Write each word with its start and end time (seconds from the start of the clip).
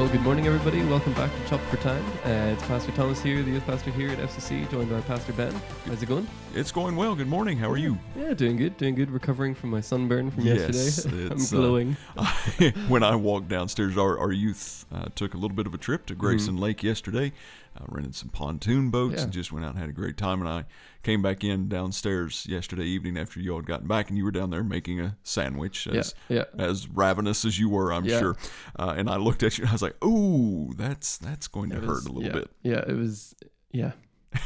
Well, 0.00 0.08
good 0.08 0.22
morning, 0.22 0.46
everybody. 0.46 0.82
Welcome 0.84 1.12
back 1.12 1.30
to 1.30 1.50
Chop 1.50 1.60
for 1.68 1.76
Time. 1.76 2.02
Uh, 2.24 2.54
it's 2.54 2.62
Pastor 2.62 2.90
Thomas 2.92 3.22
here, 3.22 3.42
the 3.42 3.50
youth 3.50 3.66
pastor 3.66 3.90
here 3.90 4.08
at 4.08 4.16
FCC, 4.16 4.68
joined 4.70 4.88
by 4.88 5.02
Pastor 5.02 5.34
Ben. 5.34 5.52
How's 5.84 6.02
it 6.02 6.06
going? 6.06 6.26
It's 6.54 6.72
going 6.72 6.96
well. 6.96 7.14
Good 7.14 7.26
morning. 7.26 7.58
How 7.58 7.68
are 7.68 7.76
you? 7.76 7.98
Yeah, 8.16 8.32
doing 8.32 8.56
good, 8.56 8.78
doing 8.78 8.94
good. 8.94 9.10
Recovering 9.10 9.54
from 9.54 9.68
my 9.68 9.82
sunburn 9.82 10.30
from 10.30 10.46
Yes, 10.46 10.74
yesterday. 10.74 11.26
I'm 11.30 11.32
uh, 11.32 11.44
glowing. 11.50 11.96
when 12.88 13.02
I 13.02 13.14
walked 13.14 13.48
downstairs, 13.48 13.98
our, 13.98 14.18
our 14.18 14.32
youth 14.32 14.86
uh, 14.90 15.08
took 15.14 15.34
a 15.34 15.36
little 15.36 15.54
bit 15.54 15.66
of 15.66 15.74
a 15.74 15.78
trip 15.78 16.06
to 16.06 16.14
Grayson 16.14 16.56
Lake 16.56 16.82
yesterday. 16.82 17.34
Uh, 17.76 17.84
rented 17.88 18.14
some 18.16 18.28
pontoon 18.30 18.90
boats 18.90 19.14
Yeah. 19.16 19.22
and 19.22 19.32
just 19.32 19.52
went 19.52 19.64
out 19.64 19.70
and 19.70 19.78
had 19.78 19.88
a 19.88 19.92
great 19.92 20.16
time. 20.16 20.40
And 20.40 20.48
I 20.48 20.64
came 21.04 21.22
back 21.22 21.44
in 21.44 21.68
downstairs 21.68 22.44
yesterday 22.48 22.82
evening 22.84 23.16
after 23.16 23.38
you 23.38 23.52
all 23.52 23.58
had 23.58 23.66
gotten 23.66 23.86
back, 23.86 24.08
and 24.08 24.18
you 24.18 24.24
were 24.24 24.32
down 24.32 24.50
there 24.50 24.64
making 24.64 25.00
a 25.00 25.16
sandwich, 25.22 25.86
as 25.86 26.14
yeah. 26.28 26.44
as 26.58 26.88
ravenous 26.88 27.44
as 27.44 27.58
you 27.60 27.68
were, 27.68 27.92
I'm 27.92 28.04
Yeah. 28.04 28.18
sure. 28.18 28.36
Uh, 28.76 28.94
and 28.96 29.08
I 29.08 29.16
looked 29.16 29.42
at 29.44 29.56
you, 29.56 29.62
and 29.62 29.70
I 29.70 29.72
was 29.72 29.82
like, 29.82 30.04
"Ooh, 30.04 30.74
that's 30.76 31.16
that's 31.18 31.46
going 31.46 31.70
to 31.70 31.76
It 31.76 31.84
hurt 31.84 32.04
a 32.06 32.12
little 32.12 32.24
yeah, 32.24 32.32
bit." 32.32 32.50
Yeah, 32.62 32.84
it 32.88 32.96
was. 32.96 33.34
Yeah. 33.72 33.92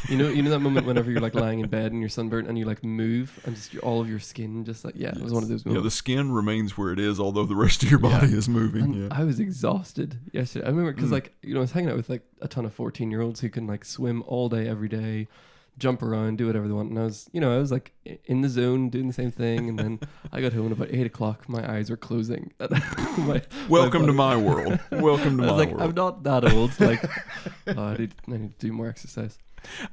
You 0.09 0.17
know, 0.17 0.29
you 0.29 0.43
know 0.43 0.51
that 0.51 0.61
moment 0.61 0.87
whenever 0.87 1.11
you're 1.11 1.21
like 1.21 1.35
lying 1.35 1.61
in 1.61 1.69
bed 1.69 1.93
and 1.93 2.01
you're 2.01 2.09
sunburnt 2.09 2.49
and 2.49 2.59
you 2.59 2.65
like 2.65 2.83
move 2.83 3.39
and 3.45 3.55
just 3.55 3.77
all 3.79 4.01
of 4.01 4.09
your 4.09 4.19
skin 4.19 4.65
just 4.65 4.83
like 4.85 4.95
yeah, 4.97 5.11
it 5.11 5.21
was 5.21 5.33
one 5.33 5.43
of 5.43 5.49
those 5.51 5.65
Yeah, 5.67 5.81
the 5.81 5.91
skin 5.91 6.33
remains 6.33 6.77
where 6.79 6.91
it 6.91 6.99
is, 6.99 7.21
although 7.21 7.45
the 7.45 7.55
rest 7.57 7.83
of 7.83 7.91
your 7.91 8.01
Yeah. 8.03 8.21
body 8.21 8.33
is 8.33 8.49
moving. 8.49 8.83
And 8.83 8.95
yeah. 8.95 9.09
I 9.11 9.25
was 9.25 9.39
exhausted 9.41 10.19
yesterday. 10.33 10.65
I 10.65 10.69
remember 10.71 10.93
because 10.93 11.11
Mm. 11.11 11.15
like 11.15 11.35
you 11.43 11.53
know 11.53 11.61
I 11.61 11.63
was 11.63 11.73
hanging 11.73 11.91
out 11.91 11.97
with 11.97 12.09
like 12.09 12.23
a 12.41 12.49
ton 12.49 12.65
of 12.65 12.73
14 12.73 13.11
year 13.11 13.21
olds 13.21 13.41
who 13.41 13.51
can 13.51 13.67
like 13.67 13.85
swim 13.85 14.23
all 14.27 14.49
day 14.49 14.67
every 14.67 14.89
day, 14.89 15.29
jump 15.77 16.03
around, 16.03 16.39
do 16.39 16.47
whatever 16.47 16.67
they 16.67 16.73
want, 16.75 16.89
and 16.89 16.99
I 16.99 17.05
was 17.05 17.29
you 17.33 17.41
know 17.41 17.55
I 17.55 17.59
was 17.59 17.71
like 17.71 17.93
in 18.25 18.41
the 18.41 18.49
zone 18.49 18.89
doing 18.89 19.07
the 19.07 19.13
same 19.13 19.31
thing, 19.33 19.69
and 19.69 19.79
then 19.79 20.01
I 20.33 20.41
got 20.41 20.55
home 20.55 20.67
at 20.67 20.73
about 20.73 20.89
eight 20.93 21.07
o'clock. 21.07 21.47
My 21.47 21.71
eyes 21.71 21.91
were 21.91 21.97
closing. 21.99 22.53
My- 23.19 23.43
Welcome 23.69 24.07
to 24.07 24.13
my 24.15 24.35
world. 24.37 24.79
Welcome 24.93 25.37
to 25.39 25.43
I 25.45 25.47
my 25.49 25.53
like, 25.53 25.69
world. 25.71 25.83
I'm 25.83 25.95
not 25.95 26.23
that 26.25 26.51
old. 26.53 26.79
Like, 26.81 27.05
oh, 27.77 27.83
I 27.83 27.97
need, 27.99 28.15
I 28.29 28.31
need 28.33 28.59
to 28.59 28.67
do 28.67 28.73
more 28.73 28.89
exercise. 28.89 29.39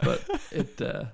But 0.03 0.23
it, 0.52 0.81
uh, 0.81 1.05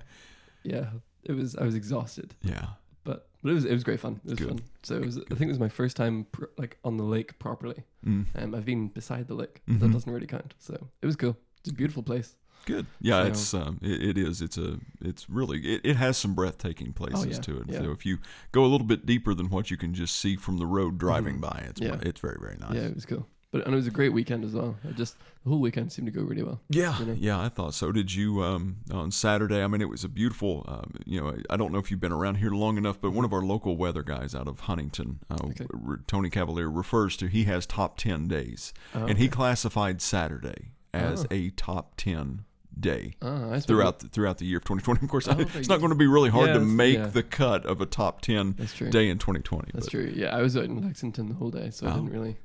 yeah, 0.62 0.90
it 1.24 1.32
was. 1.32 1.56
I 1.56 1.64
was 1.64 1.74
exhausted, 1.74 2.34
yeah. 2.42 2.66
but 3.04 3.28
but 3.42 3.50
it 3.50 3.54
was 3.54 3.64
it 3.64 3.72
was 3.72 3.84
great 3.84 4.00
fun. 4.00 4.20
It 4.24 4.30
was 4.30 4.38
Good. 4.38 4.48
fun. 4.48 4.60
So 4.82 4.96
it 4.96 5.04
was. 5.04 5.18
I 5.18 5.34
think 5.34 5.42
it 5.42 5.48
was 5.48 5.58
my 5.60 5.68
first 5.68 5.96
time 5.96 6.26
pr- 6.32 6.44
like 6.56 6.78
on 6.84 6.96
the 6.96 7.04
lake 7.04 7.38
properly. 7.38 7.84
Mm. 8.06 8.26
Um, 8.36 8.54
I've 8.54 8.64
been 8.64 8.88
beside 8.88 9.26
the 9.28 9.34
lake. 9.34 9.62
but 9.66 9.80
That 9.80 9.92
doesn't 9.92 10.12
really 10.12 10.26
count. 10.26 10.54
So 10.58 10.74
it 11.02 11.06
was 11.06 11.16
cool. 11.16 11.36
It's 11.60 11.70
a 11.70 11.74
beautiful 11.74 12.02
place. 12.02 12.34
Good. 12.66 12.86
Yeah, 13.00 13.22
So- 13.22 13.28
it's 13.28 13.54
um, 13.54 13.78
it, 13.82 14.02
it 14.10 14.18
is. 14.18 14.42
It's 14.42 14.58
a. 14.58 14.78
It's 15.00 15.30
really. 15.30 15.58
It, 15.60 15.80
it 15.84 15.96
has 15.96 16.16
some 16.18 16.34
breathtaking 16.34 16.92
places 16.92 17.24
Oh, 17.24 17.28
yeah, 17.30 17.38
to 17.40 17.60
it. 17.60 17.64
yeah. 17.68 17.78
So 17.80 17.92
if 17.92 18.04
you 18.04 18.18
go 18.52 18.64
a 18.64 18.68
little 18.68 18.86
bit 18.86 19.06
deeper 19.06 19.32
than 19.34 19.48
what 19.48 19.70
you 19.70 19.76
can 19.76 19.94
just 19.94 20.16
see 20.16 20.36
from 20.36 20.58
the 20.58 20.66
road 20.66 20.98
driving 20.98 21.38
Mhm. 21.38 21.42
by, 21.42 21.64
it's 21.68 21.80
Yeah. 21.80 21.98
it's 22.02 22.20
very 22.20 22.36
very 22.40 22.56
nice. 22.58 22.74
Yeah, 22.74 22.82
it 22.82 22.94
was 22.94 23.06
cool. 23.06 23.26
But 23.50 23.64
and 23.64 23.72
it 23.72 23.76
was 23.76 23.86
a 23.86 23.90
great 23.90 24.12
weekend 24.12 24.44
as 24.44 24.52
well. 24.52 24.76
I 24.86 24.92
just 24.92 25.16
the 25.44 25.48
whole 25.50 25.60
weekend 25.60 25.90
seemed 25.90 26.06
to 26.06 26.12
go 26.12 26.20
really 26.22 26.42
well. 26.42 26.60
Yeah, 26.68 26.98
you 26.98 27.06
know? 27.06 27.16
yeah, 27.18 27.40
I 27.40 27.48
thought 27.48 27.72
so. 27.72 27.92
Did 27.92 28.14
you 28.14 28.42
um, 28.42 28.76
on 28.92 29.10
Saturday? 29.10 29.62
I 29.62 29.66
mean, 29.68 29.80
it 29.80 29.88
was 29.88 30.04
a 30.04 30.08
beautiful. 30.08 30.64
Um, 30.68 30.92
you 31.06 31.18
know, 31.20 31.34
I 31.48 31.56
don't 31.56 31.72
know 31.72 31.78
if 31.78 31.90
you've 31.90 32.00
been 32.00 32.12
around 32.12 32.36
here 32.36 32.50
long 32.50 32.76
enough, 32.76 33.00
but 33.00 33.12
one 33.12 33.24
of 33.24 33.32
our 33.32 33.40
local 33.42 33.76
weather 33.78 34.02
guys 34.02 34.34
out 34.34 34.48
of 34.48 34.60
Huntington, 34.60 35.20
uh, 35.30 35.36
Okay. 35.44 35.66
Tony 36.06 36.28
Cavalero, 36.28 36.68
refers 36.74 37.16
to 37.18 37.26
he 37.28 37.44
has 37.44 37.64
top 37.64 37.96
ten 37.96 38.28
days, 38.28 38.74
Oh, 38.94 39.06
and 39.06 39.16
he 39.16 39.28
classified 39.28 40.02
Saturday 40.02 40.72
as 40.92 41.24
Oh. 41.24 41.28
a 41.30 41.48
top 41.50 41.94
ten 41.96 42.44
day. 42.78 43.14
I 43.22 43.26
suppose- 43.60 43.64
throughout 43.64 43.98
the, 44.00 44.08
throughout 44.08 44.38
the 44.38 44.44
year 44.44 44.58
of 44.58 44.64
2020. 44.64 45.04
Of 45.06 45.10
course, 45.10 45.26
Oh, 45.26 45.32
I- 45.32 45.40
it's 45.58 45.68
not 45.70 45.78
going 45.78 45.88
to 45.90 45.96
be 45.96 46.06
really 46.06 46.28
hard 46.30 46.48
Yeah, 46.48 46.54
to 46.54 46.60
make 46.60 46.98
yeah. 46.98 47.06
the 47.06 47.22
cut 47.22 47.64
of 47.66 47.80
a 47.80 47.86
top 47.86 48.20
10 48.20 48.52
day 48.90 49.08
in 49.08 49.18
2020. 49.18 49.70
That's 49.72 49.86
but 49.86 49.90
true. 49.90 50.12
Yeah, 50.14 50.36
I 50.36 50.42
was 50.42 50.56
out 50.56 50.64
in 50.64 50.80
Lexington 50.82 51.28
the 51.28 51.34
whole 51.34 51.50
day, 51.50 51.70
so 51.70 51.86
I 51.86 51.90
Oh. 51.90 51.94
didn't 51.94 52.12
really. 52.12 52.36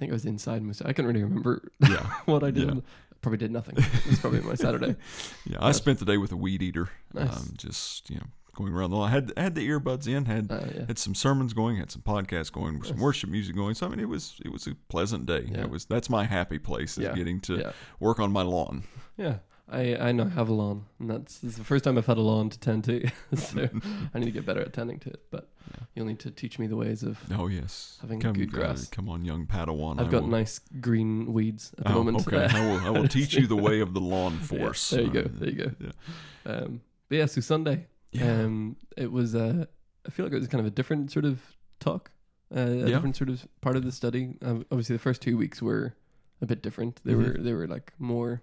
I 0.00 0.02
think 0.02 0.12
I 0.12 0.14
was 0.14 0.24
inside 0.24 0.62
most. 0.62 0.80
I 0.82 0.94
can't 0.94 1.06
really 1.06 1.22
remember 1.22 1.70
Yeah, 1.86 2.06
what 2.24 2.42
I 2.42 2.50
did. 2.50 2.68
Yeah. 2.74 2.80
Probably 3.20 3.36
did 3.36 3.50
nothing. 3.50 3.74
It 3.76 4.06
was 4.08 4.18
probably 4.18 4.40
my 4.40 4.54
Saturday. 4.54 4.96
yeah. 5.44 5.58
I 5.60 5.72
spent 5.72 5.98
the 5.98 6.06
day 6.06 6.16
with 6.16 6.32
a 6.32 6.36
weed 6.38 6.62
eater, 6.62 6.88
Nice. 7.12 7.36
um, 7.36 7.52
just 7.58 8.08
you 8.08 8.16
know 8.16 8.24
going 8.54 8.72
around 8.72 8.92
the 8.92 8.96
line. 8.96 9.10
Had 9.10 9.32
had 9.36 9.54
the 9.54 9.68
earbuds 9.68 10.08
in, 10.08 10.24
had 10.24 10.50
Uh, 10.50 10.60
yeah. 10.74 10.86
had 10.86 10.98
some 10.98 11.14
sermons 11.14 11.52
going, 11.52 11.76
had 11.76 11.90
some 11.90 12.00
podcasts 12.00 12.50
going, 12.50 12.82
some 12.82 12.96
worship 12.98 13.28
music 13.28 13.54
going. 13.54 13.74
So 13.74 13.84
I 13.84 13.90
mean, 13.90 14.00
it 14.00 14.08
was 14.08 14.40
it 14.42 14.50
was 14.50 14.66
a 14.66 14.74
pleasant 14.88 15.26
day. 15.26 15.50
Yeah. 15.52 15.64
It 15.64 15.70
was 15.70 15.84
that's 15.84 16.08
my 16.08 16.24
happy 16.24 16.58
place 16.58 16.96
is 16.96 17.04
Yeah. 17.04 17.14
getting 17.14 17.40
to 17.40 17.74
work 17.98 18.18
on 18.20 18.32
my 18.32 18.40
lawn. 18.42 18.84
Yeah. 19.18 19.40
I, 19.68 19.82
know 19.92 19.98
I 20.00 20.12
now 20.12 20.28
have 20.30 20.48
a 20.48 20.54
lawn, 20.54 20.86
and 20.98 21.10
that's 21.10 21.40
this 21.40 21.52
is 21.52 21.58
the 21.58 21.64
first 21.64 21.84
time 21.84 21.98
I've 21.98 22.06
had 22.06 22.16
a 22.16 22.22
lawn 22.22 22.48
to 22.48 22.58
tend 22.58 22.84
to. 22.84 23.06
so 23.36 23.68
I 24.14 24.18
need 24.18 24.24
to 24.24 24.30
get 24.32 24.46
better 24.46 24.62
at 24.62 24.72
tending 24.72 24.98
to 25.00 25.10
it. 25.10 25.20
But. 25.30 25.49
You'll 25.94 26.06
need 26.06 26.18
to 26.20 26.30
teach 26.30 26.58
me 26.58 26.66
the 26.66 26.76
ways 26.76 27.02
of. 27.02 27.18
Oh 27.36 27.48
yes, 27.48 27.98
Having 28.00 28.20
come, 28.20 28.32
good 28.34 28.48
uh, 28.54 28.58
grass. 28.58 28.88
come 28.88 29.08
on, 29.08 29.24
young 29.24 29.46
Padawan. 29.46 30.00
I've 30.00 30.08
I 30.08 30.10
got 30.10 30.22
will, 30.22 30.30
nice 30.30 30.60
green 30.80 31.32
weeds 31.32 31.72
at 31.78 31.84
the 31.84 31.90
oh, 31.92 31.94
moment. 32.04 32.26
Okay, 32.26 32.46
I 32.50 32.66
will 32.66 32.78
I 32.86 32.90
will 32.90 33.08
teach 33.18 33.34
you 33.34 33.46
the 33.46 33.56
way 33.56 33.80
of 33.80 33.94
the 33.94 34.00
lawn 34.00 34.38
force. 34.38 34.90
there 34.90 35.02
you 35.02 35.10
go. 35.10 35.20
Uh, 35.20 35.28
There 35.32 35.48
you 35.50 35.56
go. 35.56 35.70
Yeah. 35.80 36.52
Um, 36.52 36.80
but 37.08 37.16
yeah, 37.18 37.26
so 37.26 37.40
Sunday, 37.40 37.86
yeah. 38.12 38.42
um, 38.44 38.76
it 38.96 39.10
was. 39.10 39.34
Uh, 39.34 39.66
I 40.06 40.10
feel 40.10 40.24
like 40.24 40.32
it 40.32 40.38
was 40.38 40.48
kind 40.48 40.60
of 40.60 40.66
a 40.66 40.70
different 40.70 41.10
sort 41.12 41.24
of 41.24 41.40
talk, 41.80 42.10
uh, 42.54 42.60
a 42.60 42.76
Yeah. 42.76 42.84
different 42.86 43.16
sort 43.16 43.28
of 43.30 43.46
part 43.60 43.76
of 43.76 43.84
the 43.84 43.92
study. 43.92 44.36
Um, 44.42 44.64
obviously, 44.70 44.94
the 44.96 45.00
first 45.02 45.20
two 45.22 45.36
weeks 45.36 45.60
were 45.60 45.94
a 46.40 46.46
bit 46.46 46.62
different. 46.62 47.00
They 47.04 47.12
Mhm. 47.12 47.36
were 47.36 47.42
they 47.42 47.52
were 47.52 47.66
like 47.66 47.92
more 47.98 48.40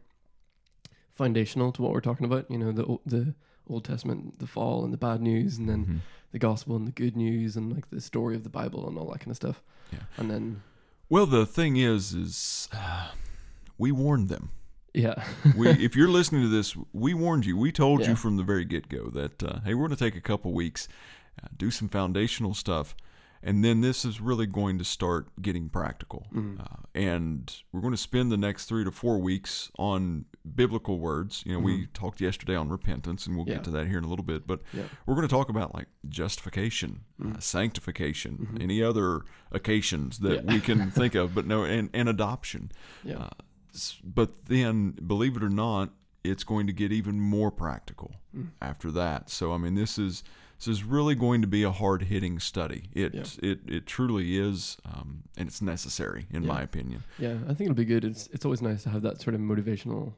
foundational 1.11 1.71
to 1.71 1.81
what 1.81 1.91
we're 1.93 2.01
talking 2.01 2.25
about. 2.25 2.49
You 2.51 2.57
know, 2.57 2.71
the 2.71 2.85
O- 2.85 3.01
the 3.05 3.33
Old 3.69 3.85
Testament, 3.85 4.39
the 4.39 4.47
fall, 4.47 4.83
and 4.83 4.93
the 4.93 4.97
bad 4.97 5.21
news, 5.21 5.57
and 5.57 5.67
then 5.69 5.85
Mhm. 5.85 5.99
the 6.31 6.39
gospel 6.39 6.75
and 6.75 6.87
the 6.87 6.91
good 6.91 7.15
news, 7.15 7.55
and 7.57 7.71
like 7.73 7.89
the 7.89 8.01
story 8.01 8.35
of 8.35 8.43
the 8.43 8.49
Bible 8.49 8.87
and 8.87 8.97
all 8.97 9.09
that 9.11 9.19
kind 9.19 9.31
of 9.31 9.35
stuff. 9.37 9.61
Yeah. 9.91 9.99
And 10.17 10.29
then 10.31 10.61
Well, 11.09 11.25
the 11.25 11.45
thing 11.45 11.77
is, 11.77 12.13
is 12.13 12.67
uh, 12.73 13.11
we 13.77 13.91
warned 13.91 14.27
them. 14.29 14.49
yeah, 14.93 15.23
We, 15.55 15.69
if 15.69 15.95
you're 15.95 16.09
listening 16.09 16.41
to 16.41 16.49
this, 16.49 16.75
we 16.91 17.13
warned 17.13 17.45
you. 17.45 17.55
We 17.57 17.71
told 17.71 18.01
Yeah. 18.01 18.09
you 18.09 18.15
from 18.15 18.35
the 18.37 18.43
very 18.43 18.65
get 18.65 18.89
go 18.89 19.09
that 19.11 19.41
uh, 19.43 19.59
hey, 19.63 19.73
we're 19.73 19.87
going 19.87 19.97
to 19.97 20.03
take 20.03 20.15
a 20.17 20.21
couple 20.21 20.51
weeks, 20.53 20.87
uh, 21.41 21.47
do 21.57 21.69
some 21.71 21.87
foundational 21.87 22.53
stuff, 22.53 22.95
and 23.47 23.63
then 23.63 23.79
this 23.79 24.03
is 24.03 24.19
really 24.19 24.45
going 24.45 24.77
to 24.77 24.83
start 24.83 25.29
getting 25.41 25.69
practical. 25.69 26.27
Mhm. 26.33 26.59
Uh, 26.59 26.65
and 26.93 27.61
we're 27.71 27.79
going 27.81 27.93
to 27.93 27.97
spend 27.97 28.29
the 28.31 28.37
next 28.37 28.65
three 28.65 28.83
to 28.83 28.91
four 28.91 29.19
weeks 29.19 29.71
on 29.79 30.25
biblical 30.55 30.99
words. 30.99 31.43
You 31.45 31.53
know, 31.53 31.59
we 31.59 31.83
Mhm. 31.85 31.93
talked 31.93 32.19
yesterday 32.19 32.55
on 32.57 32.67
repentance, 32.67 33.25
and 33.25 33.37
we'll 33.37 33.47
Yeah. 33.47 33.55
get 33.55 33.63
to 33.63 33.71
that 33.71 33.87
here 33.87 33.97
in 33.99 34.03
a 34.03 34.07
little 34.09 34.25
bit. 34.25 34.45
But 34.45 34.61
Yeah. 34.73 34.83
we're 35.05 35.15
going 35.15 35.27
to 35.27 35.33
talk 35.33 35.47
about 35.49 35.73
like 35.73 35.87
justification, 36.09 37.01
uh, 37.21 37.25
Mhm. 37.25 37.41
sanctification, 37.41 38.49
Mhm. 38.53 38.61
any 38.63 38.83
other 38.83 39.21
occasions 39.51 40.19
that 40.19 40.43
Yeah. 40.43 40.53
we 40.53 40.59
can 40.59 40.91
think 40.91 41.15
of, 41.15 41.33
but 41.33 41.45
no, 41.47 41.63
and, 41.75 41.89
and 41.93 42.09
adoption. 42.09 42.71
yeah, 43.03 43.15
Uh, 43.17 43.29
but 44.03 44.45
then, 44.47 44.91
believe 44.91 45.37
it 45.37 45.43
or 45.43 45.49
not, 45.49 45.93
it's 46.23 46.43
going 46.43 46.67
to 46.67 46.73
get 46.73 46.91
even 46.91 47.19
more 47.21 47.49
practical 47.51 48.15
Mm. 48.35 48.49
after 48.61 48.91
that. 48.91 49.29
So, 49.29 49.53
I 49.53 49.57
mean, 49.57 49.75
this 49.75 49.97
is 49.97 50.23
this 50.57 50.67
is 50.67 50.83
really 50.83 51.15
going 51.15 51.41
to 51.41 51.47
be 51.47 51.63
a 51.63 51.71
hard 51.71 52.03
hitting 52.03 52.39
study. 52.39 52.89
It 52.93 53.13
Yeah. 53.13 53.23
it 53.51 53.59
it 53.67 53.85
truly 53.85 54.37
is, 54.37 54.77
um, 54.85 55.23
and 55.37 55.47
it's 55.47 55.61
necessary, 55.61 56.27
in 56.31 56.43
Yeah. 56.43 56.53
my 56.53 56.61
opinion. 56.61 57.03
yeah. 57.19 57.37
I 57.47 57.53
think 57.53 57.61
it'll 57.69 57.73
be 57.75 57.85
good. 57.85 58.03
It's 58.03 58.27
it's 58.27 58.45
always 58.45 58.61
nice 58.61 58.83
to 58.83 58.89
have 58.89 59.01
that 59.03 59.21
sort 59.21 59.35
of 59.35 59.41
motivational 59.41 60.13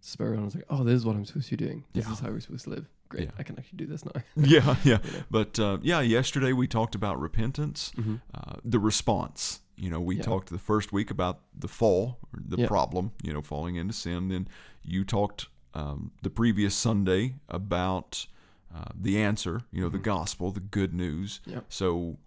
spur 0.00 0.34
on. 0.36 0.44
It's 0.46 0.54
like, 0.54 0.64
oh, 0.70 0.82
this 0.84 0.94
is 0.96 1.04
what 1.04 1.14
I'm 1.16 1.24
supposed 1.24 1.48
to 1.50 1.56
be 1.56 1.64
doing. 1.64 1.84
This 1.92 2.06
Yeah. 2.06 2.12
is 2.12 2.20
how 2.20 2.30
we're 2.30 2.40
supposed 2.40 2.64
to 2.64 2.70
live. 2.70 2.86
Great. 3.10 3.28
I 3.38 3.42
can 3.42 3.58
actually 3.58 3.76
do 3.78 3.86
this 3.86 4.04
now. 4.04 4.12
Yeah, 4.36 4.76
yeah. 4.84 4.98
You 5.04 5.12
know? 5.12 5.24
But 5.30 5.58
uh, 5.58 5.78
yeah, 5.82 6.00
yesterday 6.00 6.52
we 6.52 6.66
talked 6.68 6.94
about 6.94 7.20
repentance, 7.20 7.92
Mm-hmm. 7.96 8.16
uh, 8.34 8.54
the 8.64 8.78
response. 8.78 9.60
You 9.76 9.88
know, 9.90 10.00
we 10.00 10.18
talked 10.18 10.50
the 10.50 10.58
first 10.58 10.92
week 10.92 11.10
about 11.10 11.40
the 11.58 11.66
fall, 11.68 12.18
the 12.32 12.66
problem. 12.66 13.12
You 13.22 13.32
know, 13.32 13.40
falling 13.42 13.76
into 13.76 13.94
sin. 13.94 14.28
Then 14.28 14.46
you 14.82 15.04
talked 15.04 15.48
um, 15.74 16.10
the 16.22 16.30
previous 16.30 16.74
Sunday 16.74 17.36
about 17.48 18.26
uh, 18.74 18.84
the 18.94 19.20
answer. 19.20 19.62
You 19.70 19.82
know, 19.82 19.88
the 19.88 19.98
Mhm. 19.98 20.02
gospel, 20.04 20.52
the 20.52 20.60
good 20.60 20.94
news. 20.94 21.40
Yeah. 21.46 21.60
So, 21.68 22.18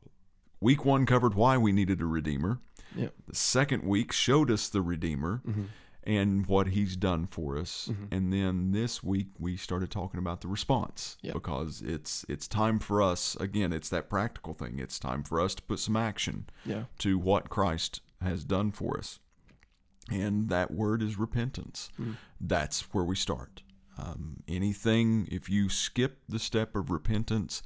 week 0.59 0.83
one 0.85 1.05
covered 1.05 1.33
why 1.35 1.57
we 1.57 1.71
needed 1.71 2.01
a 2.01 2.05
redeemer. 2.05 2.59
Yeah. 2.95 3.09
The 3.27 3.35
second 3.35 3.83
week 3.83 4.11
showed 4.11 4.51
us 4.51 4.69
the 4.69 4.81
redeemer 4.81 5.41
Mm-hmm. 5.45 5.63
and 6.05 6.45
what 6.47 6.67
he's 6.67 6.95
done 6.97 7.25
for 7.27 7.57
us. 7.57 7.89
Mhm. 7.91 8.07
And 8.11 8.33
then 8.33 8.71
this 8.71 9.01
week 9.01 9.29
we 9.39 9.55
started 9.57 9.89
talking 9.89 10.19
about 10.19 10.41
the 10.41 10.47
response 10.49 11.17
Yeah. 11.21 11.31
because 11.33 11.81
it's 11.81 12.25
it's 12.29 12.47
time 12.47 12.77
for 12.79 13.01
us 13.01 13.35
again, 13.39 13.71
it's 13.73 13.89
that 13.89 14.09
practical 14.09 14.53
thing. 14.53 14.79
It's 14.79 14.99
time 14.99 15.23
for 15.23 15.39
us 15.39 15.55
to 15.55 15.63
put 15.63 15.79
some 15.79 15.95
action 15.95 16.45
Yeah. 16.65 16.85
to 16.99 17.17
what 17.17 17.49
Christ 17.49 18.01
has 18.21 18.43
done 18.43 18.71
for 18.71 18.97
us. 18.97 19.19
And 20.11 20.49
that 20.49 20.71
word 20.71 21.01
is 21.01 21.17
repentance. 21.17 21.89
Mhm. 21.97 22.17
That's 22.39 22.81
where 22.93 23.05
we 23.05 23.15
start. 23.15 23.62
Um, 23.97 24.37
anything, 24.47 25.27
if 25.31 25.49
you 25.49 25.69
skip 25.69 26.19
the 26.27 26.39
step 26.39 26.75
of 26.75 26.89
repentance, 26.89 27.61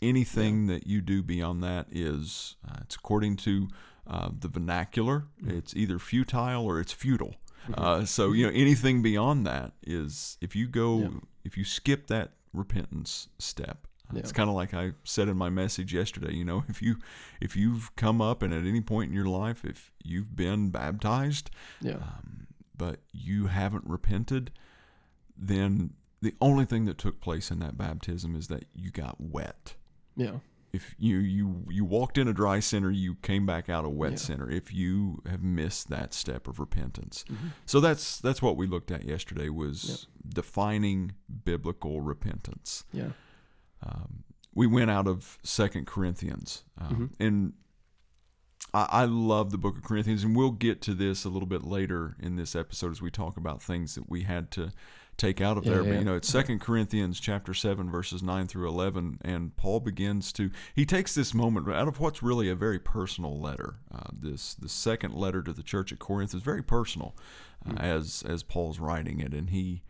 anything 0.00 0.66
that 0.66 0.86
you 0.86 1.00
do 1.00 1.22
beyond 1.22 1.62
that 1.64 1.86
is, 1.90 2.56
uh, 2.68 2.78
it's 2.82 2.96
according 2.96 3.36
to 3.38 3.68
uh, 4.06 4.30
the 4.36 4.48
vernacular, 4.48 5.26
Mhm. 5.42 5.50
it's 5.58 5.76
either 5.76 5.96
futile 5.98 6.64
or 6.64 6.80
it's 6.80 6.92
futile. 6.92 7.36
Mhm. 7.68 7.78
Uh, 7.78 8.04
so 8.04 8.32
you 8.32 8.44
know 8.44 8.52
anything 8.52 9.00
beyond 9.00 9.46
that 9.46 9.74
is 9.82 10.36
if 10.40 10.56
you 10.56 10.66
go 10.66 11.00
Yeah. 11.02 11.08
if 11.44 11.56
you 11.56 11.64
skip 11.64 12.08
that 12.08 12.32
repentance 12.52 13.28
step, 13.38 13.86
Uh, 14.10 14.18
It's 14.18 14.32
kind 14.32 14.50
of 14.50 14.54
like 14.56 14.74
I 14.74 14.92
said 15.04 15.28
in 15.28 15.38
my 15.38 15.48
message 15.48 15.94
yesterday. 15.94 16.34
You 16.34 16.44
know, 16.44 16.64
if 16.68 16.82
you 16.82 16.96
if 17.40 17.56
you've 17.56 17.94
come 17.96 18.20
up 18.20 18.42
and 18.42 18.52
at 18.52 18.64
any 18.66 18.80
point 18.82 19.08
in 19.10 19.14
your 19.16 19.28
life, 19.28 19.64
if 19.64 19.92
you've 20.04 20.34
been 20.36 20.70
baptized, 20.70 21.50
Yeah. 21.80 21.94
um, 21.94 22.48
but 22.76 23.00
you 23.12 23.46
haven't 23.46 23.84
repented, 23.86 24.50
then 25.36 25.94
the 26.20 26.34
only 26.40 26.64
thing 26.64 26.84
that 26.84 26.98
took 26.98 27.20
place 27.20 27.50
in 27.50 27.58
that 27.60 27.76
baptism 27.76 28.36
is 28.36 28.48
that 28.48 28.66
you 28.74 28.90
got 28.90 29.16
wet. 29.20 29.74
Yeah. 30.16 30.38
If 30.72 30.94
you 30.98 31.18
you 31.18 31.66
you 31.68 31.84
walked 31.84 32.16
in 32.16 32.28
a 32.28 32.32
dry 32.32 32.60
center, 32.60 32.90
you 32.90 33.16
came 33.16 33.44
back 33.44 33.68
out 33.68 33.84
a 33.84 33.90
wet 33.90 34.12
Yeah. 34.12 34.16
center. 34.18 34.48
If 34.50 34.72
you 34.72 35.20
have 35.28 35.42
missed 35.42 35.88
that 35.90 36.14
step 36.14 36.48
of 36.48 36.58
repentance, 36.58 37.24
Mhm. 37.30 37.52
so 37.66 37.78
that's 37.80 38.18
that's 38.20 38.40
what 38.40 38.56
we 38.56 38.66
looked 38.66 38.90
at 38.90 39.04
yesterday 39.04 39.48
was 39.50 40.06
defining 40.26 41.12
biblical 41.44 42.00
repentance. 42.00 42.84
Yeah. 42.92 43.12
Um, 43.82 44.24
we 44.54 44.66
went 44.66 44.90
out 44.90 45.06
of 45.08 45.38
Second 45.42 45.86
Corinthians, 45.86 46.64
um, 46.78 47.10
Mhm. 47.10 47.10
and 47.20 47.52
I, 48.72 48.86
I 48.90 49.04
love 49.04 49.50
the 49.50 49.58
Book 49.58 49.76
of 49.76 49.82
Corinthians, 49.82 50.24
and 50.24 50.34
we'll 50.36 50.52
get 50.52 50.80
to 50.82 50.94
this 50.94 51.24
a 51.24 51.28
little 51.28 51.48
bit 51.48 51.64
later 51.64 52.16
in 52.18 52.36
this 52.36 52.54
episode 52.56 52.90
as 52.92 53.02
we 53.02 53.10
talk 53.10 53.36
about 53.36 53.62
things 53.62 53.94
that 53.96 54.08
we 54.08 54.22
had 54.22 54.50
to 54.52 54.72
take 55.16 55.40
out 55.40 55.56
of 55.58 55.64
Yeah, 55.64 55.72
there. 55.74 55.84
But 55.84 55.98
you 55.98 56.04
know, 56.04 56.14
it's 56.16 56.28
Second 56.28 56.60
Corinthians 56.60 57.20
chapter 57.20 57.54
seven, 57.54 57.90
verses 57.90 58.22
nine 58.22 58.46
through 58.46 58.68
eleven, 58.68 59.18
and 59.22 59.54
Paul 59.56 59.80
begins 59.80 60.32
to 60.34 60.50
he 60.74 60.84
takes 60.84 61.14
this 61.14 61.32
moment 61.34 61.68
out 61.68 61.88
of 61.88 62.00
what's 62.00 62.22
really 62.22 62.48
a 62.48 62.54
very 62.54 62.78
personal 62.78 63.38
letter. 63.40 63.76
Uh, 63.94 64.10
this 64.12 64.54
the 64.54 64.68
second 64.68 65.14
letter 65.14 65.42
to 65.42 65.52
the 65.52 65.62
church 65.62 65.92
at 65.92 65.98
Corinth 65.98 66.34
is 66.34 66.42
very 66.42 66.62
personal, 66.62 67.14
uh, 67.66 67.72
Mm. 67.72 67.80
as 67.80 68.22
as 68.26 68.42
Paul's 68.42 68.78
writing 68.80 69.20
it, 69.20 69.32
and 69.34 69.50
he 69.50 69.82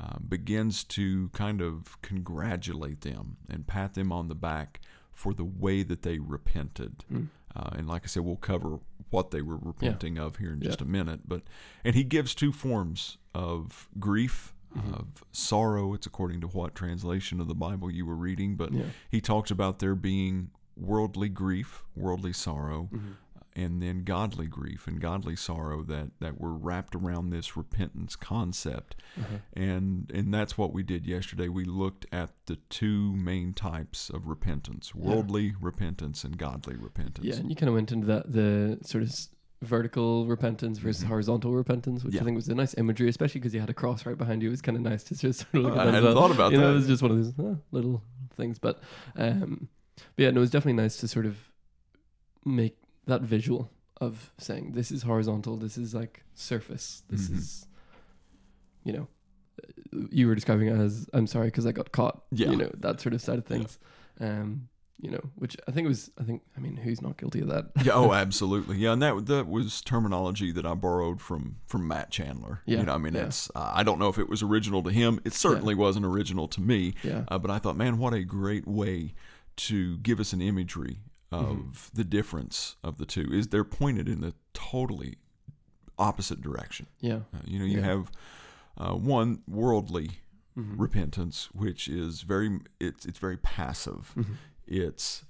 uh, 0.00 0.18
begins 0.18 0.84
to 0.84 1.30
kind 1.30 1.60
of 1.62 2.00
congratulate 2.02 3.00
them 3.00 3.38
and 3.48 3.66
pat 3.66 3.94
them 3.94 4.12
on 4.12 4.28
the 4.28 4.34
back 4.34 4.80
for 5.12 5.32
the 5.32 5.44
way 5.44 5.82
that 5.82 6.02
they 6.02 6.18
repented. 6.18 7.04
Mm. 7.10 7.28
Uh, 7.56 7.70
and 7.72 7.88
like 7.88 8.02
I 8.04 8.06
said, 8.06 8.22
we'll 8.22 8.36
cover 8.36 8.80
what 9.08 9.30
they 9.30 9.40
were 9.40 9.56
repenting 9.56 10.18
of 10.18 10.36
here 10.36 10.52
in 10.52 10.60
just 10.60 10.80
Yeah. 10.82 10.86
a 10.86 10.90
minute. 10.90 11.20
But 11.26 11.44
and 11.82 11.94
he 11.94 12.04
gives 12.04 12.34
two 12.34 12.52
forms 12.52 13.16
of 13.34 13.88
grief, 13.98 14.52
Mhm. 14.76 14.92
of 14.94 15.06
sorrow. 15.32 15.94
It's 15.94 16.06
according 16.06 16.40
to 16.42 16.46
what 16.48 16.74
translation 16.74 17.40
of 17.40 17.48
the 17.48 17.54
Bible 17.54 17.90
you 17.90 18.06
were 18.06 18.16
reading, 18.16 18.56
but 18.56 18.72
Yeah. 18.72 18.84
he 19.10 19.20
talks 19.20 19.50
about 19.50 19.78
there 19.78 19.94
being 19.94 20.50
worldly 20.76 21.28
grief, 21.28 21.82
worldly 21.94 22.32
sorrow, 22.32 22.88
Mhm. 22.92 23.16
and 23.54 23.80
then 23.82 24.04
godly 24.04 24.46
grief 24.46 24.86
and 24.86 25.00
godly 25.00 25.34
sorrow 25.34 25.82
that 25.84 26.10
that 26.20 26.38
were 26.38 26.52
wrapped 26.52 26.94
around 26.94 27.30
this 27.30 27.56
repentance 27.56 28.14
concept 28.14 28.94
Uh-huh. 29.18 29.38
and 29.54 30.10
and 30.12 30.34
that's 30.34 30.58
what 30.58 30.74
we 30.74 30.82
did 30.82 31.06
yesterday 31.06 31.48
we 31.48 31.64
looked 31.64 32.04
at 32.12 32.34
the 32.44 32.56
two 32.68 33.14
main 33.16 33.54
types 33.54 34.10
of 34.10 34.26
repentance 34.26 34.94
worldly 34.94 35.54
repentance 35.58 36.22
and 36.22 36.36
godly 36.36 36.76
repentance 36.76 37.24
Yeah, 37.26 37.36
and 37.36 37.48
you 37.48 37.56
kind 37.56 37.68
of 37.70 37.74
went 37.74 37.90
into 37.92 38.06
that 38.08 38.30
the 38.30 38.78
sort 38.82 39.02
of 39.04 39.14
vertical 39.66 40.26
repentance 40.26 40.78
versus 40.78 41.04
Mhm. 41.04 41.08
horizontal 41.08 41.52
repentance, 41.54 42.04
which 42.04 42.14
Yeah. 42.14 42.22
I 42.22 42.24
think 42.24 42.36
was 42.36 42.48
a 42.48 42.54
nice 42.54 42.74
imagery, 42.78 43.08
especially 43.08 43.40
because 43.40 43.54
you 43.54 43.60
had 43.60 43.70
a 43.70 43.74
cross 43.74 44.06
right 44.06 44.16
behind 44.16 44.42
you. 44.42 44.48
It 44.48 44.52
was 44.52 44.62
kind 44.62 44.76
of 44.76 44.82
nice 44.82 45.04
to 45.04 45.16
just 45.16 45.40
sort 45.50 45.54
of 45.56 45.62
look 45.64 45.72
at 45.76 45.88
I 45.88 45.92
hadn't 45.92 46.12
thought 46.14 46.30
about 46.30 46.52
you 46.52 46.58
know, 46.58 46.66
that. 46.68 46.72
it 46.72 46.76
was 46.76 46.86
just 46.86 47.02
one 47.02 47.10
of 47.10 47.16
those 47.18 47.38
uh, 47.38 47.56
little 47.72 48.02
things, 48.36 48.58
but 48.58 48.80
um, 49.16 49.68
but 50.14 50.22
yeah, 50.24 50.30
no, 50.30 50.38
it 50.38 50.40
was 50.40 50.50
definitely 50.50 50.80
nice 50.82 50.96
to 50.98 51.08
sort 51.08 51.26
of 51.26 51.36
make 52.44 52.76
that 53.06 53.22
visual 53.22 53.70
of 54.00 54.32
saying 54.38 54.72
this 54.72 54.90
is 54.92 55.02
horizontal, 55.02 55.56
this 55.56 55.78
is 55.78 55.94
like 55.94 56.22
surface, 56.34 57.02
this 57.08 57.28
Mhm. 57.28 57.38
is, 57.38 57.66
you 58.84 58.92
know, 58.92 59.08
uh, 59.62 60.06
you 60.10 60.26
were 60.28 60.34
describing 60.34 60.68
it 60.68 60.78
as 60.78 61.08
I'm 61.14 61.26
sorry 61.26 61.48
because 61.48 61.66
I 61.66 61.72
got 61.72 61.92
caught. 61.92 62.22
Yeah. 62.30 62.50
you 62.50 62.56
know 62.56 62.70
that 62.78 63.00
sort 63.00 63.14
of 63.14 63.20
side 63.22 63.38
of 63.38 63.44
Yeah. 63.50 63.56
things. 63.56 63.78
Um, 64.20 64.68
you 64.98 65.10
know, 65.10 65.20
which 65.34 65.56
I 65.68 65.72
think 65.72 65.84
it 65.84 65.88
was, 65.88 66.10
I 66.18 66.24
think, 66.24 66.42
I 66.56 66.60
mean, 66.60 66.76
who's 66.76 67.02
not 67.02 67.18
guilty 67.18 67.40
of 67.40 67.48
that? 67.48 67.66
yeah, 67.84 67.92
oh, 67.92 68.12
absolutely. 68.24 68.78
Yeah, 68.78 68.92
and 68.92 69.02
that 69.02 69.26
that 69.26 69.46
was 69.46 69.80
terminology 69.82 70.52
that 70.52 70.64
I 70.66 70.74
borrowed 70.74 71.20
from 71.20 71.56
from 71.66 71.86
Matt 71.86 72.10
Chandler. 72.10 72.60
Yeah, 72.66 72.78
you 72.80 72.86
know, 72.86 72.94
I 72.94 72.98
mean, 72.98 73.14
yeah. 73.14 73.26
it's 73.26 73.50
uh, 73.54 73.72
I 73.74 73.82
don't 73.82 73.98
know 73.98 74.08
if 74.08 74.18
it 74.18 74.28
was 74.28 74.42
original 74.42 74.82
to 74.84 74.90
him. 74.90 75.20
It 75.24 75.32
certainly 75.34 75.74
wasn't 75.74 76.06
original 76.06 76.48
to 76.48 76.60
me. 76.60 76.94
Yeah, 77.02 77.24
Uh, 77.28 77.38
but 77.38 77.50
I 77.50 77.58
thought, 77.58 77.76
man, 77.76 77.98
what 77.98 78.14
a 78.14 78.22
great 78.24 78.66
way 78.66 79.14
to 79.56 79.98
give 79.98 80.18
us 80.20 80.32
an 80.32 80.40
imagery 80.40 81.00
of 81.32 81.56
Mhm. 81.56 81.90
the 81.94 82.04
difference 82.04 82.76
of 82.84 82.98
the 82.98 83.04
two. 83.06 83.28
Is 83.32 83.48
they're 83.48 83.64
pointed 83.64 84.08
in 84.08 84.20
the 84.20 84.34
totally 84.54 85.16
opposite 85.98 86.40
direction. 86.40 86.86
yeah, 87.00 87.20
Uh, 87.34 87.38
you 87.44 87.58
know, 87.58 87.64
you 87.64 87.78
Yeah. 87.78 87.84
have 87.84 88.10
uh, 88.78 88.92
one 88.94 89.42
worldly 89.48 90.10
Mhm. 90.56 90.74
repentance, 90.78 91.48
which 91.52 91.88
is 91.88 92.20
very 92.22 92.60
it's 92.78 93.06
it's 93.06 93.18
very 93.18 93.38
passive. 93.38 94.12
Mhm. 94.14 94.36
It's 94.66 95.24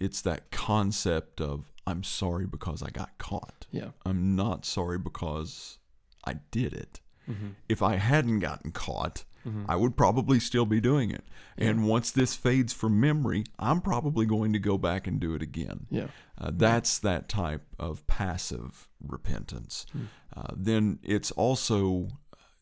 it's 0.00 0.20
that 0.22 0.50
concept 0.50 1.40
of 1.40 1.72
I'm 1.86 2.02
sorry 2.02 2.46
because 2.46 2.82
I 2.82 2.90
got 2.90 3.16
caught. 3.18 3.66
yeah, 3.70 3.90
I'm 4.04 4.34
not 4.36 4.64
sorry 4.64 4.98
because 4.98 5.78
I 6.24 6.34
did 6.50 6.72
it. 6.72 7.00
Mhm. 7.28 7.54
If 7.68 7.82
I 7.82 7.96
hadn't 7.96 8.40
gotten 8.40 8.72
caught, 8.72 9.24
Mhm. 9.44 9.64
I 9.68 9.74
would 9.76 9.96
probably 9.96 10.38
still 10.40 10.66
be 10.66 10.80
doing 10.80 11.10
it. 11.10 11.24
Yeah. 11.56 11.70
And 11.70 11.88
once 11.88 12.10
this 12.12 12.34
fades 12.36 12.72
from 12.72 13.00
memory, 13.00 13.44
I'm 13.58 13.80
probably 13.80 14.26
going 14.26 14.52
to 14.52 14.58
go 14.60 14.78
back 14.78 15.06
and 15.08 15.20
do 15.20 15.34
it 15.34 15.42
again. 15.42 15.86
yeah, 15.90 16.08
Uh, 16.38 16.50
that's 16.52 16.98
that 17.00 17.28
type 17.28 17.66
of 17.78 18.06
passive 18.06 18.88
repentance. 19.00 19.86
Mm. 19.96 20.06
Uh, 20.36 20.54
then 20.56 20.98
it's 21.02 21.30
also, 21.32 22.08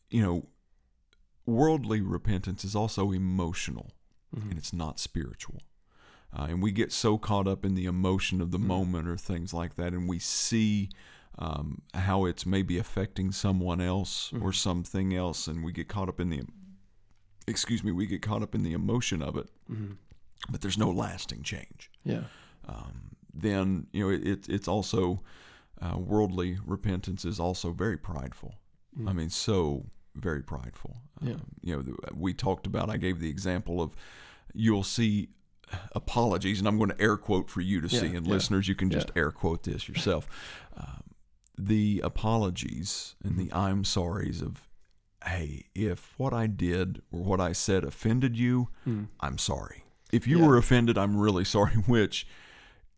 you 0.09 0.21
know, 0.21 0.47
worldly 1.45 2.01
repentance 2.01 2.63
is 2.63 2.75
also 2.75 3.11
emotional 3.11 3.91
Mhm. 4.35 4.49
and 4.51 4.57
it's 4.59 4.73
not 4.73 4.99
spiritual. 4.99 5.61
Uh, 6.33 6.47
and 6.49 6.61
we 6.63 6.71
get 6.71 6.91
so 6.93 7.17
caught 7.17 7.47
up 7.47 7.65
in 7.65 7.75
the 7.75 7.85
emotion 7.85 8.39
of 8.41 8.51
the 8.51 8.57
Mm. 8.59 8.65
moment 8.67 9.07
or 9.07 9.17
things 9.17 9.53
like 9.53 9.75
that, 9.75 9.93
and 9.93 10.07
we 10.07 10.19
see 10.19 10.89
um, 11.39 11.81
how 11.93 12.25
it's 12.25 12.45
maybe 12.45 12.77
affecting 12.77 13.31
someone 13.31 13.79
else 13.81 14.31
or 14.33 14.51
Mhm. 14.51 14.55
something 14.55 15.13
else, 15.15 15.47
and 15.47 15.63
we 15.63 15.71
get 15.71 15.87
caught 15.87 16.09
up 16.09 16.19
in 16.19 16.29
the, 16.29 16.41
excuse 17.47 17.83
me, 17.83 17.91
we 17.91 18.05
get 18.05 18.21
caught 18.21 18.43
up 18.43 18.53
in 18.53 18.63
the 18.63 18.73
emotion 18.73 19.21
of 19.21 19.35
it, 19.37 19.49
Mhm. 19.69 19.97
but 20.49 20.61
there's 20.61 20.77
no 20.77 20.91
lasting 20.91 21.43
change. 21.43 21.89
yeah, 22.03 22.25
Um, 22.65 23.15
then 23.33 23.87
you 23.93 24.03
know 24.03 24.09
it, 24.09 24.25
it, 24.27 24.49
it's 24.49 24.67
also 24.67 25.23
uh, 25.81 25.97
worldly 25.97 26.59
repentance 26.65 27.25
is 27.25 27.39
also 27.39 27.71
very 27.71 27.97
prideful. 27.97 28.53
Mhm. 28.99 29.09
I 29.09 29.13
mean, 29.13 29.29
so 29.29 29.89
very 30.15 30.43
prideful. 30.43 31.01
Yeah. 31.21 31.33
Um, 31.35 31.41
you 31.61 31.75
know, 31.75 31.95
we 32.13 32.33
talked 32.33 32.67
about. 32.67 32.89
I 32.89 32.97
gave 32.97 33.19
the 33.19 33.29
example 33.29 33.81
of 33.81 33.95
you'll 34.53 34.83
see 34.83 35.29
apologies, 35.93 36.59
and 36.59 36.67
I'm 36.67 36.77
going 36.77 36.89
to 36.91 37.01
air 37.01 37.17
quote 37.17 37.49
for 37.49 37.61
you 37.61 37.81
to 37.81 37.87
Yeah, 37.87 37.99
see, 38.01 38.15
and 38.15 38.25
yeah, 38.25 38.33
listeners, 38.33 38.67
you 38.67 38.75
can 38.75 38.89
yeah. 38.89 38.97
just 38.99 39.11
air 39.15 39.31
quote 39.31 39.63
this 39.63 39.87
yourself. 39.87 40.27
Um, 40.77 41.03
the 41.57 42.01
apologies 42.03 43.15
and 43.23 43.37
the 43.37 43.45
Mm-hmm. 43.47 43.57
I'm 43.57 43.83
sorries 43.83 44.41
of, 44.41 44.67
hey, 45.25 45.65
if 45.75 46.13
what 46.17 46.33
I 46.33 46.47
did 46.47 47.01
or 47.11 47.21
what 47.23 47.39
I 47.39 47.51
said 47.51 47.83
offended 47.83 48.37
you, 48.37 48.69
Mhm. 48.87 49.07
I'm 49.19 49.37
sorry. 49.37 49.83
If 50.11 50.27
you 50.27 50.39
Yeah. 50.39 50.47
were 50.47 50.57
offended, 50.57 50.97
I'm 50.97 51.15
really 51.17 51.45
sorry, 51.45 51.73
which 51.87 52.27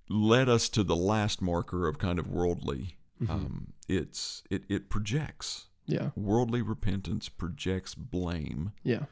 led 0.10 0.50
us 0.50 0.70
to 0.70 0.84
the 0.84 0.96
last 0.96 1.42
marker 1.42 1.88
of 1.88 1.98
kind 1.98 2.20
of 2.20 2.28
worldly. 2.28 2.98
Mhm. 3.22 3.30
Um, 3.30 3.74
it's 3.88 4.44
it, 4.50 4.64
it 4.70 4.90
projects 4.90 5.68
yeah, 5.86 6.12
worldly 6.16 6.62
repentance 6.62 7.28
projects 7.30 7.94
blame 7.96 8.72
yeah, 8.84 9.06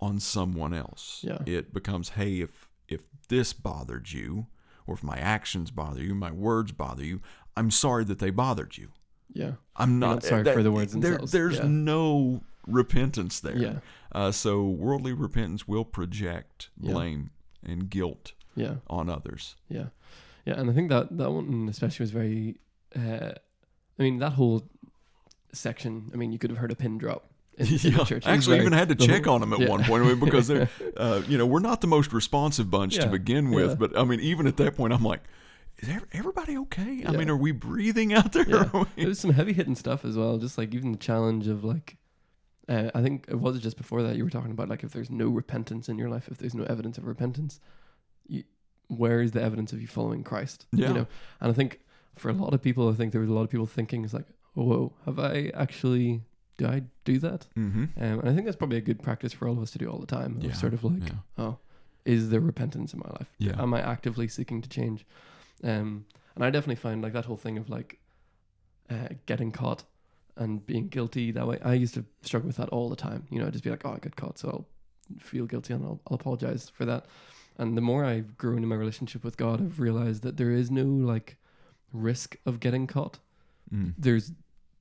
on 0.00 0.20
someone 0.20 0.74
else. 0.74 1.24
Yeah. 1.26 1.38
It 1.46 1.72
becomes, 1.72 2.10
hey, 2.10 2.40
if 2.40 2.67
if 2.88 3.02
this 3.28 3.52
bothered 3.52 4.12
you, 4.12 4.46
or 4.86 4.94
if 4.94 5.02
my 5.02 5.18
actions 5.18 5.70
bother 5.70 6.02
you, 6.02 6.14
my 6.14 6.30
words 6.32 6.72
bother 6.72 7.04
you, 7.04 7.20
I'm 7.56 7.70
sorry 7.70 8.04
that 8.04 8.18
they 8.18 8.30
bothered 8.30 8.76
you. 8.78 8.88
yeah, 9.32 9.52
I'm 9.76 9.98
not, 9.98 10.08
not 10.14 10.22
sorry 10.24 10.42
that- 10.42 10.54
for 10.54 10.62
the 10.62 10.72
words 10.72 10.92
there- 10.94 11.12
themselves. 11.12 11.32
There's 11.32 11.56
Yeah. 11.58 11.66
no 11.68 12.42
repentance 12.66 13.40
there. 13.40 13.56
yeah, 13.58 13.78
Uh, 14.12 14.30
so 14.32 14.66
worldly 14.66 15.12
repentance 15.12 15.68
will 15.68 15.84
project 15.84 16.70
Yeah. 16.80 16.92
blame 16.92 17.30
and 17.62 17.90
guilt 17.90 18.32
yeah, 18.56 18.76
on 18.88 19.08
others. 19.10 19.56
yeah, 19.68 19.88
yeah. 20.46 20.54
And 20.58 20.70
I 20.70 20.72
think 20.72 20.88
that 20.88 21.16
that 21.18 21.30
one 21.30 21.68
especially 21.68 22.04
was 22.04 22.10
very. 22.10 22.58
Uh, 22.96 23.32
I 23.98 24.02
mean, 24.02 24.18
that 24.20 24.32
whole 24.34 24.66
section. 25.52 26.10
I 26.12 26.16
mean, 26.16 26.32
you 26.32 26.38
could 26.38 26.50
have 26.50 26.58
heard 26.58 26.72
a 26.72 26.76
pin 26.76 26.96
drop. 26.98 27.30
In, 27.58 27.66
in 27.66 27.72
the 27.76 27.90
Yeah, 27.90 28.04
church. 28.04 28.26
Actually, 28.26 28.56
very- 28.58 28.66
even 28.66 28.72
had 28.72 28.88
to 28.88 28.94
the 28.94 29.06
check 29.06 29.24
whole- 29.26 29.34
on 29.34 29.40
them 29.42 29.52
at 29.52 29.60
yeah. 29.60 29.68
one 29.68 29.84
point 29.84 30.04
I 30.04 30.08
mean, 30.08 30.20
because 30.20 30.46
they're, 30.48 30.68
uh, 30.96 31.22
you 31.28 31.36
know, 31.38 31.46
we're 31.46 31.60
not 31.60 31.80
the 31.80 31.86
most 31.86 32.12
responsive 32.12 32.70
bunch 32.70 32.96
to 32.96 33.06
begin 33.08 33.50
with. 33.50 33.70
yeah. 33.70 33.74
But 33.76 33.98
I 33.98 34.04
mean, 34.04 34.20
even 34.20 34.46
at 34.46 34.56
that 34.58 34.76
point, 34.76 34.92
I'm 34.92 35.02
like, 35.04 35.22
is 35.78 35.88
everybody 36.12 36.56
okay? 36.58 37.04
I 37.06 37.12
mean, 37.12 37.28
are 37.30 37.36
we 37.36 37.52
breathing 37.52 38.12
out 38.12 38.32
there? 38.32 38.48
Yeah. 38.48 38.68
Are 38.74 38.86
There 38.96 39.06
was 39.08 39.18
some 39.20 39.30
heavy 39.32 39.52
hitting 39.52 39.76
stuff 39.76 40.04
as 40.04 40.16
well. 40.16 40.38
Just 40.38 40.58
like 40.58 40.74
even 40.74 40.92
the 40.92 40.98
challenge 40.98 41.46
of 41.46 41.62
like, 41.64 41.96
uh, 42.68 42.90
I 42.94 43.00
think 43.02 43.26
it 43.28 43.36
was 43.38 43.60
just 43.60 43.76
before 43.76 44.02
that 44.02 44.16
you 44.16 44.24
were 44.24 44.30
talking 44.30 44.50
about 44.50 44.68
like 44.68 44.82
if 44.82 44.92
there's 44.92 45.10
no 45.10 45.28
repentance 45.28 45.88
in 45.88 45.96
your 45.98 46.08
life, 46.08 46.28
if 46.30 46.38
there's 46.38 46.54
no 46.54 46.64
evidence 46.64 46.98
of 46.98 47.04
repentance, 47.06 47.60
you, 48.26 48.42
where 48.88 49.20
is 49.20 49.30
the 49.32 49.42
evidence 49.42 49.72
of 49.72 49.80
you 49.80 49.86
following 49.86 50.24
Christ? 50.24 50.66
Yeah. 50.72 50.88
You 50.88 50.94
know, 50.94 51.06
and 51.40 51.50
I 51.50 51.54
think 51.54 51.80
for 52.16 52.28
a 52.28 52.32
lot 52.34 52.54
of 52.54 52.60
people, 52.62 52.88
I 52.88 52.94
think 52.94 53.12
there 53.12 53.20
was 53.20 53.30
a 53.30 53.32
lot 53.32 53.42
of 53.42 53.50
people 53.50 53.66
thinking 53.66 54.04
it's 54.04 54.12
like, 54.14 54.26
whoa, 54.54 54.92
have 55.06 55.18
I 55.20 55.52
actually? 55.54 56.22
Do 56.58 56.66
I 56.66 56.82
do 57.04 57.18
that? 57.20 57.46
Mhm. 57.56 57.96
Um, 57.96 58.20
and 58.20 58.28
I 58.28 58.34
think 58.34 58.44
that's 58.44 58.56
probably 58.56 58.76
a 58.76 58.82
good 58.82 59.02
practice 59.02 59.32
for 59.32 59.48
all 59.48 59.54
of 59.56 59.62
us 59.62 59.70
to 59.70 59.78
do 59.78 59.88
all 59.88 59.98
the 59.98 60.06
time. 60.06 60.38
Yeah, 60.40 60.52
Sort 60.52 60.74
of 60.74 60.84
like, 60.84 61.02
yeah. 61.08 61.14
oh, 61.38 61.58
is 62.04 62.28
there 62.30 62.40
repentance 62.40 62.92
in 62.92 62.98
my 63.00 63.08
life? 63.10 63.32
Yeah. 63.38 63.60
Am 63.62 63.72
I 63.72 63.80
actively 63.80 64.28
seeking 64.28 64.60
to 64.62 64.68
change? 64.68 65.06
Um, 65.64 66.04
and 66.34 66.44
I 66.44 66.50
definitely 66.50 66.76
find 66.76 67.00
like 67.02 67.12
that 67.14 67.24
whole 67.24 67.36
thing 67.36 67.56
of 67.58 67.70
like 67.70 67.98
uh, 68.90 69.08
getting 69.26 69.50
caught 69.52 69.84
and 70.36 70.64
being 70.66 70.88
guilty 70.88 71.30
that 71.32 71.46
way. 71.46 71.58
I 71.64 71.74
used 71.74 71.94
to 71.94 72.04
struggle 72.22 72.46
with 72.48 72.56
that 72.56 72.68
all 72.70 72.88
the 72.88 72.96
time. 72.96 73.26
You 73.30 73.38
know, 73.40 73.46
I'd 73.46 73.52
just 73.52 73.64
be 73.64 73.70
like, 73.70 73.84
oh, 73.84 73.92
I 73.92 73.98
got 73.98 74.16
caught, 74.16 74.38
so 74.38 74.48
I'll 74.48 74.66
feel 75.20 75.46
guilty 75.46 75.74
and 75.74 75.84
I'll, 75.84 76.00
I'll 76.08 76.14
apologize 76.16 76.68
for 76.70 76.84
that. 76.86 77.06
And 77.56 77.76
the 77.76 77.80
more 77.80 78.04
I've 78.04 78.36
grown 78.36 78.62
in 78.62 78.68
my 78.68 78.76
relationship 78.76 79.22
with 79.24 79.36
God, 79.36 79.60
I've 79.60 79.80
realized 79.80 80.22
that 80.22 80.36
there 80.36 80.50
is 80.52 80.70
no 80.70 80.84
like 80.84 81.36
risk 81.92 82.36
of 82.46 82.60
getting 82.60 82.86
caught. 82.86 83.18
Mm. 83.74 83.94
There's 83.98 84.32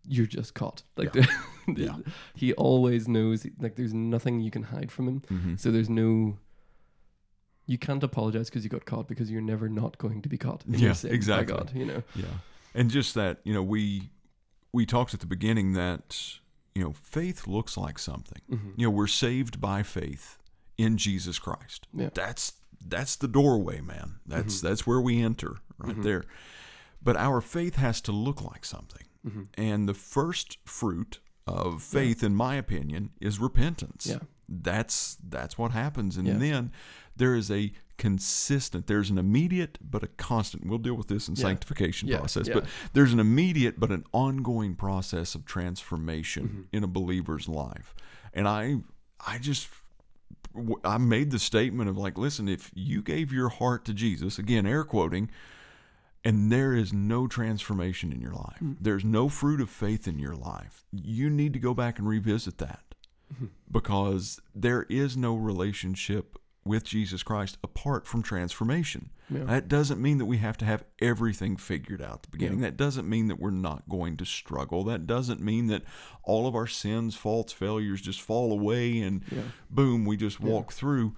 you're 0.08 0.26
just 0.26 0.54
caught. 0.54 0.84
Like 0.96 1.14
Yeah. 1.68 1.98
he 2.36 2.54
always 2.54 3.08
knows. 3.08 3.46
Like 3.60 3.76
there's 3.76 3.94
nothing 3.94 4.40
you 4.40 4.52
can 4.52 4.64
hide 4.64 4.92
from 4.92 5.08
him. 5.08 5.22
hmm 5.28 5.56
So 5.58 5.72
there's 5.72 5.90
no. 5.90 6.38
You 7.66 7.78
can't 7.78 8.02
apologize 8.04 8.50
because 8.50 8.64
you 8.64 8.70
got 8.70 8.86
caught 8.86 9.08
because 9.10 9.30
you're 9.30 9.42
never 9.42 9.68
not 9.68 9.98
going 9.98 10.22
to 10.22 10.30
be 10.30 10.38
caught. 10.38 10.64
Yeah, 10.68 10.96
exactly. 11.04 11.56
God, 11.58 11.72
you 11.76 11.86
know. 11.86 12.04
Yeah. 12.16 12.26
And 12.74 12.90
just 12.90 13.14
that, 13.16 13.40
you 13.44 13.54
know, 13.54 13.64
we 13.64 14.10
we 14.72 14.86
talked 14.86 15.14
at 15.14 15.20
the 15.20 15.26
beginning 15.28 15.74
that 15.74 16.38
you 16.76 16.84
know 16.84 16.94
faith 16.94 17.48
looks 17.48 17.76
like 17.78 18.00
something. 18.00 18.42
hmm 18.50 18.72
You 18.78 18.88
know, 18.88 18.92
we're 18.92 19.08
saved 19.08 19.60
by 19.60 19.84
faith 19.84 20.38
in 20.78 20.98
Jesus 20.98 21.40
Christ. 21.40 21.88
Yeah. 21.94 22.10
That's 22.14 22.54
that's 22.86 23.16
the 23.18 23.28
doorway, 23.28 23.82
man. 23.82 24.20
That's 24.26 24.60
Mhm. 24.60 24.62
that's 24.62 24.88
where 24.88 25.02
we 25.02 25.22
enter 25.22 25.58
right 25.80 25.98
Mhm. 25.98 26.04
there. 26.04 26.24
But 27.04 27.18
our 27.18 27.42
faith 27.42 27.76
has 27.76 28.00
to 28.02 28.12
look 28.14 28.42
like 28.42 28.64
something. 28.64 29.04
Hmm 29.30 29.44
And 29.58 29.88
the 29.90 29.94
first 29.94 30.58
fruit 30.66 31.20
of 31.46 31.82
faith, 31.82 32.24
in 32.24 32.36
my 32.36 32.56
opinion, 32.56 33.12
is 33.22 33.40
repentance. 33.40 34.06
Yeah. 34.08 34.20
That's 34.50 35.18
that's 35.30 35.58
what 35.58 35.72
happens. 35.72 36.18
And 36.18 36.28
Yeah. 36.28 36.38
then 36.38 36.72
there 37.16 37.36
is 37.36 37.50
a 37.52 37.72
consistent, 37.98 38.88
there's 38.88 39.10
an 39.10 39.18
immediate 39.18 39.78
but 39.82 40.04
a 40.04 40.08
constant. 40.08 40.66
We'll 40.68 40.78
deal 40.78 40.94
with 40.96 41.08
this 41.08 41.28
in 41.28 41.36
Yeah. 41.36 41.42
sanctification 41.44 42.08
Yeah, 42.10 42.20
process, 42.20 42.48
yeah. 42.48 42.54
but 42.56 42.66
there's 42.94 43.12
an 43.14 43.20
immediate 43.20 43.80
but 43.80 43.92
an 43.92 44.04
ongoing 44.14 44.76
process 44.76 45.36
of 45.36 45.46
transformation 45.46 46.48
Mhm. 46.72 46.78
in 46.78 46.84
a 46.84 46.88
believer's 46.88 47.48
life. 47.48 47.96
And 48.34 48.48
I 48.48 48.82
I 49.26 49.40
just 49.40 49.68
I 50.84 50.98
made 50.98 51.32
the 51.32 51.40
statement 51.40 51.90
of 51.90 51.98
like, 51.98 52.18
listen, 52.18 52.48
if 52.48 52.72
you 52.74 53.02
gave 53.02 53.32
your 53.32 53.50
heart 53.50 53.86
to 53.86 53.94
Jesus, 53.94 54.40
again, 54.40 54.66
air 54.66 54.84
quoting, 54.84 55.30
and 56.28 56.52
there 56.52 56.74
is 56.74 56.92
no 56.94 57.28
transformation 57.28 58.12
in 58.12 58.20
your 58.22 58.34
life, 58.34 58.60
Mm. 58.62 58.78
there's 58.82 59.06
no 59.06 59.30
fruit 59.30 59.62
of 59.62 59.70
faith 59.70 60.08
in 60.08 60.20
your 60.20 60.36
life, 60.36 60.86
you 60.92 61.30
need 61.30 61.54
to 61.54 61.60
go 61.60 61.74
back 61.74 61.98
and 62.00 62.08
revisit 62.08 62.58
that 62.58 62.96
Mhm. 63.34 63.50
because 63.72 64.40
there 64.54 64.84
is 64.90 65.16
no 65.18 65.36
relationship 65.36 66.38
with 66.66 66.84
Jesus 66.84 67.24
Christ 67.24 67.58
apart 67.64 68.06
from 68.06 68.22
transformation. 68.22 69.10
Yeah. 69.30 69.46
That 69.46 69.70
doesn't 69.70 70.02
mean 70.02 70.18
that 70.18 70.26
we 70.26 70.38
have 70.40 70.58
to 70.58 70.66
have 70.66 70.84
everything 71.00 71.56
figured 71.56 72.02
out 72.02 72.14
at 72.16 72.24
the 72.24 72.30
beginning. 72.30 72.60
Yeah. 72.60 72.66
That 72.66 72.78
doesn't 72.78 73.08
mean 73.08 73.28
that 73.30 73.40
we're 73.40 73.52
not 73.52 73.88
going 73.88 74.18
to 74.18 74.26
struggle. 74.26 74.84
That 74.84 75.08
doesn't 75.08 75.40
mean 75.40 75.68
that 75.68 75.84
all 76.24 76.46
of 76.46 76.56
our 76.56 76.68
sins, 76.68 77.16
faults, 77.16 77.54
failures 77.54 78.02
just 78.02 78.20
fall 78.22 78.52
away 78.52 79.00
and 79.00 79.24
yeah. 79.32 79.44
boom, 79.70 80.04
we 80.04 80.18
just 80.18 80.42
walk 80.42 80.74
through. 80.74 81.16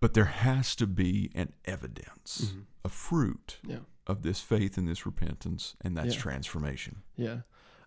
But 0.00 0.14
there 0.14 0.26
has 0.26 0.76
to 0.76 0.86
be 0.86 1.30
an 1.34 1.52
evidence, 1.64 2.52
Mhm. 2.54 2.62
a 2.84 2.88
fruit 2.88 3.58
Yeah. 3.66 3.78
Of 4.06 4.22
this 4.22 4.40
faith 4.40 4.76
and 4.78 4.88
this 4.88 5.06
repentance, 5.06 5.76
and 5.80 5.96
that's 5.96 6.14
Yeah. 6.14 6.20
transformation. 6.20 7.02
Yeah. 7.16 7.40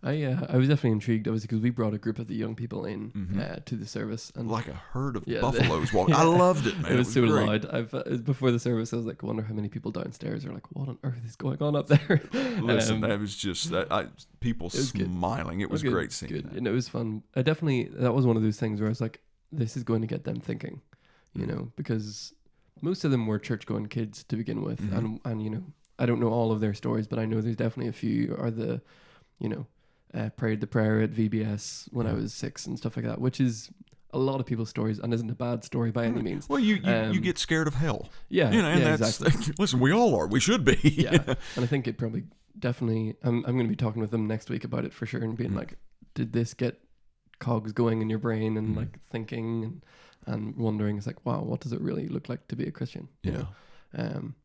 I 0.04 0.22
uh, 0.22 0.46
I 0.50 0.58
was 0.58 0.68
definitely 0.68 0.92
intrigued, 0.92 1.28
obviously, 1.28 1.48
because 1.48 1.62
we 1.62 1.72
brought 1.72 1.96
a 1.96 1.98
group 1.98 2.20
of 2.20 2.28
the 2.28 2.36
young 2.36 2.54
people 2.54 2.86
in 2.86 3.12
Mhm. 3.12 3.40
uh, 3.40 3.60
to 3.66 3.76
the 3.76 3.88
service, 3.88 4.32
and 4.36 4.52
Like 4.52 4.68
a 4.68 4.74
herd 4.76 5.16
of 5.16 5.24
Yeah, 5.28 5.42
buffaloes 5.42 5.92
walking. 5.92 6.14
yeah. 6.16 6.22
I 6.22 6.26
loved 6.26 6.68
it, 6.68 6.80
man. 6.80 6.92
it 6.92 6.98
was, 6.98 7.12
so 7.12 7.26
great. 7.26 7.48
loud. 7.48 7.66
I've 7.66 7.92
uh, 7.94 8.04
before 8.24 8.52
the 8.52 8.60
service, 8.60 8.94
I 8.94 8.98
was 8.98 9.06
like, 9.08 9.24
wonder 9.24 9.42
how 9.42 9.56
many 9.56 9.68
people 9.68 9.92
downstairs 9.92 10.46
are 10.46 10.52
like, 10.54 10.70
what 10.76 10.90
on 10.90 11.00
earth 11.04 11.26
is 11.26 11.36
going 11.36 11.60
on 11.64 11.76
up 11.76 11.88
there? 11.88 12.22
Listen, 12.62 12.96
Um, 12.96 13.02
that 13.02 13.20
was 13.20 13.36
just 13.36 13.72
that. 13.72 13.92
I, 13.92 14.08
people 14.42 14.66
was 14.72 14.92
good. 14.92 15.08
smiling. 15.08 15.62
It 15.62 15.72
was 15.72 15.82
good, 15.82 15.92
great 15.94 16.12
seeing 16.12 16.32
good, 16.34 16.52
that. 16.52 16.58
and 16.58 16.68
it 16.68 16.72
was 16.72 16.88
fun. 16.88 17.24
I 17.36 17.42
definitely 17.42 17.86
that 17.96 18.14
was 18.14 18.28
one 18.28 18.38
of 18.38 18.44
those 18.44 18.60
things 18.60 18.80
where 18.80 18.88
I 18.88 18.92
was 18.92 19.02
like, 19.02 19.22
this 19.52 19.76
is 19.76 19.84
going 19.84 20.02
to 20.02 20.08
get 20.08 20.24
them 20.24 20.40
thinking, 20.40 20.82
you 21.34 21.46
Mhm. 21.46 21.50
know, 21.50 21.72
because 21.78 22.32
most 22.82 23.06
of 23.06 23.10
them 23.12 23.26
were 23.26 23.40
church 23.40 23.66
going 23.66 23.88
kids 23.88 24.24
to 24.26 24.36
begin 24.36 24.62
with, 24.62 24.82
Mhm. 24.82 24.98
and 24.98 25.20
and 25.26 25.42
you 25.42 25.50
know, 25.50 25.64
I 26.00 26.06
don't 26.06 26.20
know 26.20 26.30
all 26.30 26.52
of 26.52 26.60
their 26.60 26.74
stories, 26.74 27.08
but 27.08 27.20
I 27.20 27.26
know 27.26 27.42
there's 27.42 27.56
definitely 27.56 27.88
a 27.90 27.94
few 27.94 28.36
are 28.38 28.52
the, 28.52 28.82
you 29.40 29.50
know, 29.50 29.66
uh, 30.14 30.30
prayed 30.30 30.62
the 30.62 30.68
prayer 30.68 31.02
at 31.02 31.12
VBS 31.12 31.90
when 31.92 32.08
I 32.08 32.14
was 32.14 32.34
six 32.34 32.66
and 32.66 32.78
stuff 32.78 32.96
like 32.98 33.06
that, 33.06 33.20
which 33.20 33.40
is 33.42 33.70
a 34.12 34.18
lot 34.20 34.40
of 34.40 34.46
people's 34.46 34.70
stories 34.70 34.98
and 35.00 35.14
isn't 35.14 35.30
a 35.30 35.36
bad 35.36 35.64
story 35.64 35.92
by 35.92 36.06
any 36.06 36.22
means. 36.22 36.48
Well, 36.48 36.60
you 36.60 36.76
you, 36.76 36.92
you 36.94 37.20
Um, 37.20 37.22
get 37.22 37.38
scared 37.38 37.68
of 37.68 37.74
hell, 37.76 38.10
Yeah, 38.30 38.52
you 38.52 38.62
know, 38.62 38.70
and 38.70 38.80
yeah, 38.82 38.96
that's 38.98 39.20
exactly. 39.22 39.54
listen. 39.60 39.80
We 39.80 39.92
all 39.92 40.16
are. 40.16 40.28
We 40.28 40.40
should 40.40 40.64
be. 40.64 40.78
yeah, 40.84 41.12
and 41.56 41.64
I 41.66 41.68
think 41.68 41.88
it 41.88 41.98
probably 41.98 42.24
definitely. 42.58 43.16
I'm 43.24 43.38
I'm 43.46 43.56
going 43.56 43.66
to 43.66 43.70
be 43.70 43.76
talking 43.76 44.02
with 44.02 44.12
them 44.12 44.26
next 44.28 44.50
week 44.50 44.64
about 44.64 44.86
it 44.86 44.94
for 44.94 45.06
sure, 45.06 45.22
and 45.22 45.36
being 45.38 45.52
Mhm. 45.52 45.56
like, 45.58 45.78
did 46.14 46.32
this 46.34 46.54
get 46.54 46.80
cogs 47.40 47.74
going 47.74 48.02
in 48.02 48.10
your 48.10 48.20
brain 48.20 48.56
and 48.58 48.70
Mhm. 48.74 48.78
like 48.78 49.00
thinking 49.02 49.64
and 49.66 49.86
and 50.28 50.56
wondering? 50.56 50.98
It's 50.98 51.08
like, 51.08 51.26
wow, 51.26 51.42
what 51.44 51.60
does 51.60 51.74
it 51.74 51.82
really 51.82 52.08
look 52.08 52.30
like 52.30 52.48
to 52.48 52.56
be 52.56 52.66
a 52.68 52.72
Christian? 52.72 53.10
You 53.24 53.32
yeah. 53.32 53.38
know? 53.40 53.48
Um, 53.98 54.36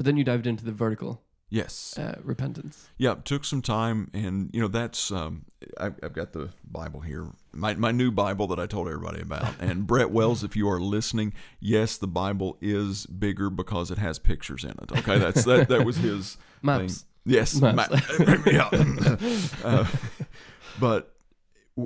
but 0.00 0.06
then 0.06 0.16
you 0.16 0.24
dived 0.24 0.46
into 0.46 0.64
the 0.64 0.72
vertical 0.72 1.20
Yes. 1.50 1.98
uh, 1.98 2.18
repentance. 2.22 2.88
Yeah, 2.96 3.12
it 3.12 3.26
took 3.26 3.44
some 3.44 3.60
time, 3.60 4.10
and 4.14 4.48
you 4.54 4.62
know 4.62 4.68
that's 4.68 5.10
um, 5.10 5.44
I've, 5.76 5.94
I've 6.02 6.14
got 6.14 6.32
the 6.32 6.48
Bible 6.64 7.00
here, 7.00 7.26
my 7.52 7.74
my 7.74 7.90
new 7.92 8.10
Bible 8.10 8.46
that 8.46 8.58
I 8.58 8.64
told 8.66 8.86
everybody 8.88 9.20
about. 9.20 9.52
And 9.60 9.86
Brett 9.86 10.10
Wells, 10.10 10.42
if 10.42 10.56
you 10.56 10.70
are 10.70 10.80
listening, 10.80 11.34
yes, 11.58 11.98
the 11.98 12.06
Bible 12.06 12.56
is 12.62 13.04
bigger 13.04 13.50
because 13.50 13.90
it 13.90 13.98
has 13.98 14.18
pictures 14.18 14.64
in 14.64 14.70
it. 14.70 14.90
Okay, 15.00 15.18
that's 15.18 15.44
that 15.44 15.68
that 15.68 15.84
was 15.84 15.96
his 15.98 16.38
Maps. 16.62 16.98
thing. 17.00 17.06
Yes, 17.26 17.60
Maps. 17.60 17.90
ma- 17.90 18.36
yeah. 18.46 18.70
Uh, 19.62 19.86
but 20.78 21.14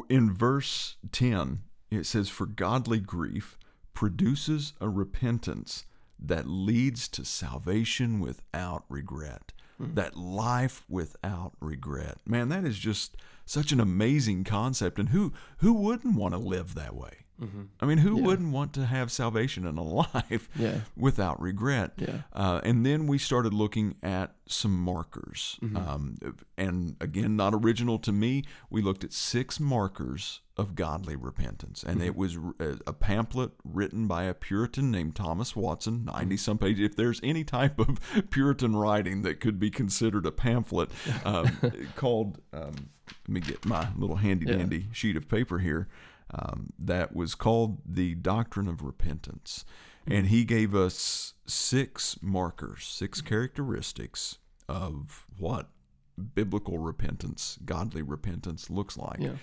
in 0.09 0.33
verse 0.33 0.97
ten, 1.11 1.62
it 1.90 2.04
says, 2.06 2.28
"For 2.28 2.47
godly 2.47 3.00
grief 3.00 3.59
produces 3.94 4.75
a 4.80 4.88
repentance." 4.88 5.87
That 6.26 6.49
leads 6.49 7.09
to 7.09 7.25
salvation 7.25 8.19
without 8.21 8.85
regret 8.88 9.52
Mhm. 9.81 9.95
that 9.97 10.16
life 10.16 10.85
without 10.88 11.52
regret. 11.61 12.19
Man, 12.26 12.49
that 12.49 12.64
is 12.64 12.78
just 12.78 13.16
such 13.45 13.73
an 13.73 13.81
amazing 13.81 14.45
concept. 14.45 14.99
And 14.99 15.09
who 15.11 15.33
who 15.59 15.73
wouldn't 15.73 16.14
want 16.16 16.33
to 16.33 16.38
live 16.38 16.75
that 16.75 16.95
way? 16.95 17.24
Mm-hmm. 17.41 17.62
I 17.81 17.87
mean, 17.87 17.99
who 17.99 18.17
Yeah. 18.19 18.23
wouldn't 18.26 18.53
want 18.53 18.73
to 18.75 18.87
have 18.87 19.11
salvation 19.11 19.67
in 19.67 19.76
a 19.76 19.83
life 20.05 20.49
Yeah, 20.57 20.81
without 20.97 21.41
regret? 21.41 21.93
yeah, 21.97 22.23
Uh, 22.33 22.61
and 22.62 22.87
then 22.87 23.07
we 23.07 23.19
started 23.19 23.53
looking 23.53 23.97
at 24.03 24.35
some 24.47 24.79
markers. 24.79 25.59
Mhm. 25.62 25.76
Um, 25.76 26.17
and 26.57 26.97
again, 27.00 27.35
not 27.35 27.53
original 27.55 27.99
to 28.00 28.12
me. 28.12 28.45
We 28.71 28.83
looked 28.83 29.03
at 29.05 29.12
six 29.12 29.59
markers 29.59 30.43
of 30.57 30.76
godly 30.76 31.17
repentance. 31.17 31.83
And 31.83 32.00
Mhm. 32.00 32.05
it 32.07 32.17
was 32.17 32.38
a 32.87 32.93
pamphlet 32.93 33.50
written 33.64 34.07
by 34.07 34.25
a 34.25 34.35
Puritan 34.35 34.91
named 34.93 35.17
Thomas 35.17 35.57
Watson, 35.57 36.05
90 36.05 36.37
some 36.37 36.59
pages. 36.59 36.85
If 36.85 36.95
there's 36.97 37.21
any 37.25 37.43
type 37.43 37.81
of 37.81 37.99
Puritan 38.31 38.76
writing 38.76 39.23
that 39.23 39.41
could 39.41 39.59
be 39.59 39.71
considered 39.71 40.25
a 40.26 40.31
pamphlet, 40.31 40.91
um, 41.25 41.50
called, 41.97 42.41
um, 42.53 42.91
let 43.26 43.29
me 43.29 43.41
get 43.41 43.64
my 43.67 43.88
little 43.97 44.17
handy 44.17 44.47
dandy 44.47 44.87
sheet 44.93 45.17
of 45.17 45.29
paper 45.29 45.59
here. 45.59 45.88
Um, 46.37 46.71
that 46.79 47.14
was 47.14 47.35
called 47.35 47.81
the 47.87 48.14
Doctrine 48.17 48.67
of 48.69 48.83
Repentance. 48.83 49.64
And 50.07 50.26
he 50.26 50.45
gave 50.45 50.75
us 50.75 51.35
six 51.47 52.19
markers, 52.21 52.85
six 52.87 53.21
characteristics 53.21 54.38
of 54.69 55.26
what 55.38 55.69
biblical 56.35 56.79
repentance, 56.79 57.59
godly 57.64 58.03
repentance 58.03 58.69
looks 58.69 58.97
like. 58.99 59.21
yeah. 59.21 59.37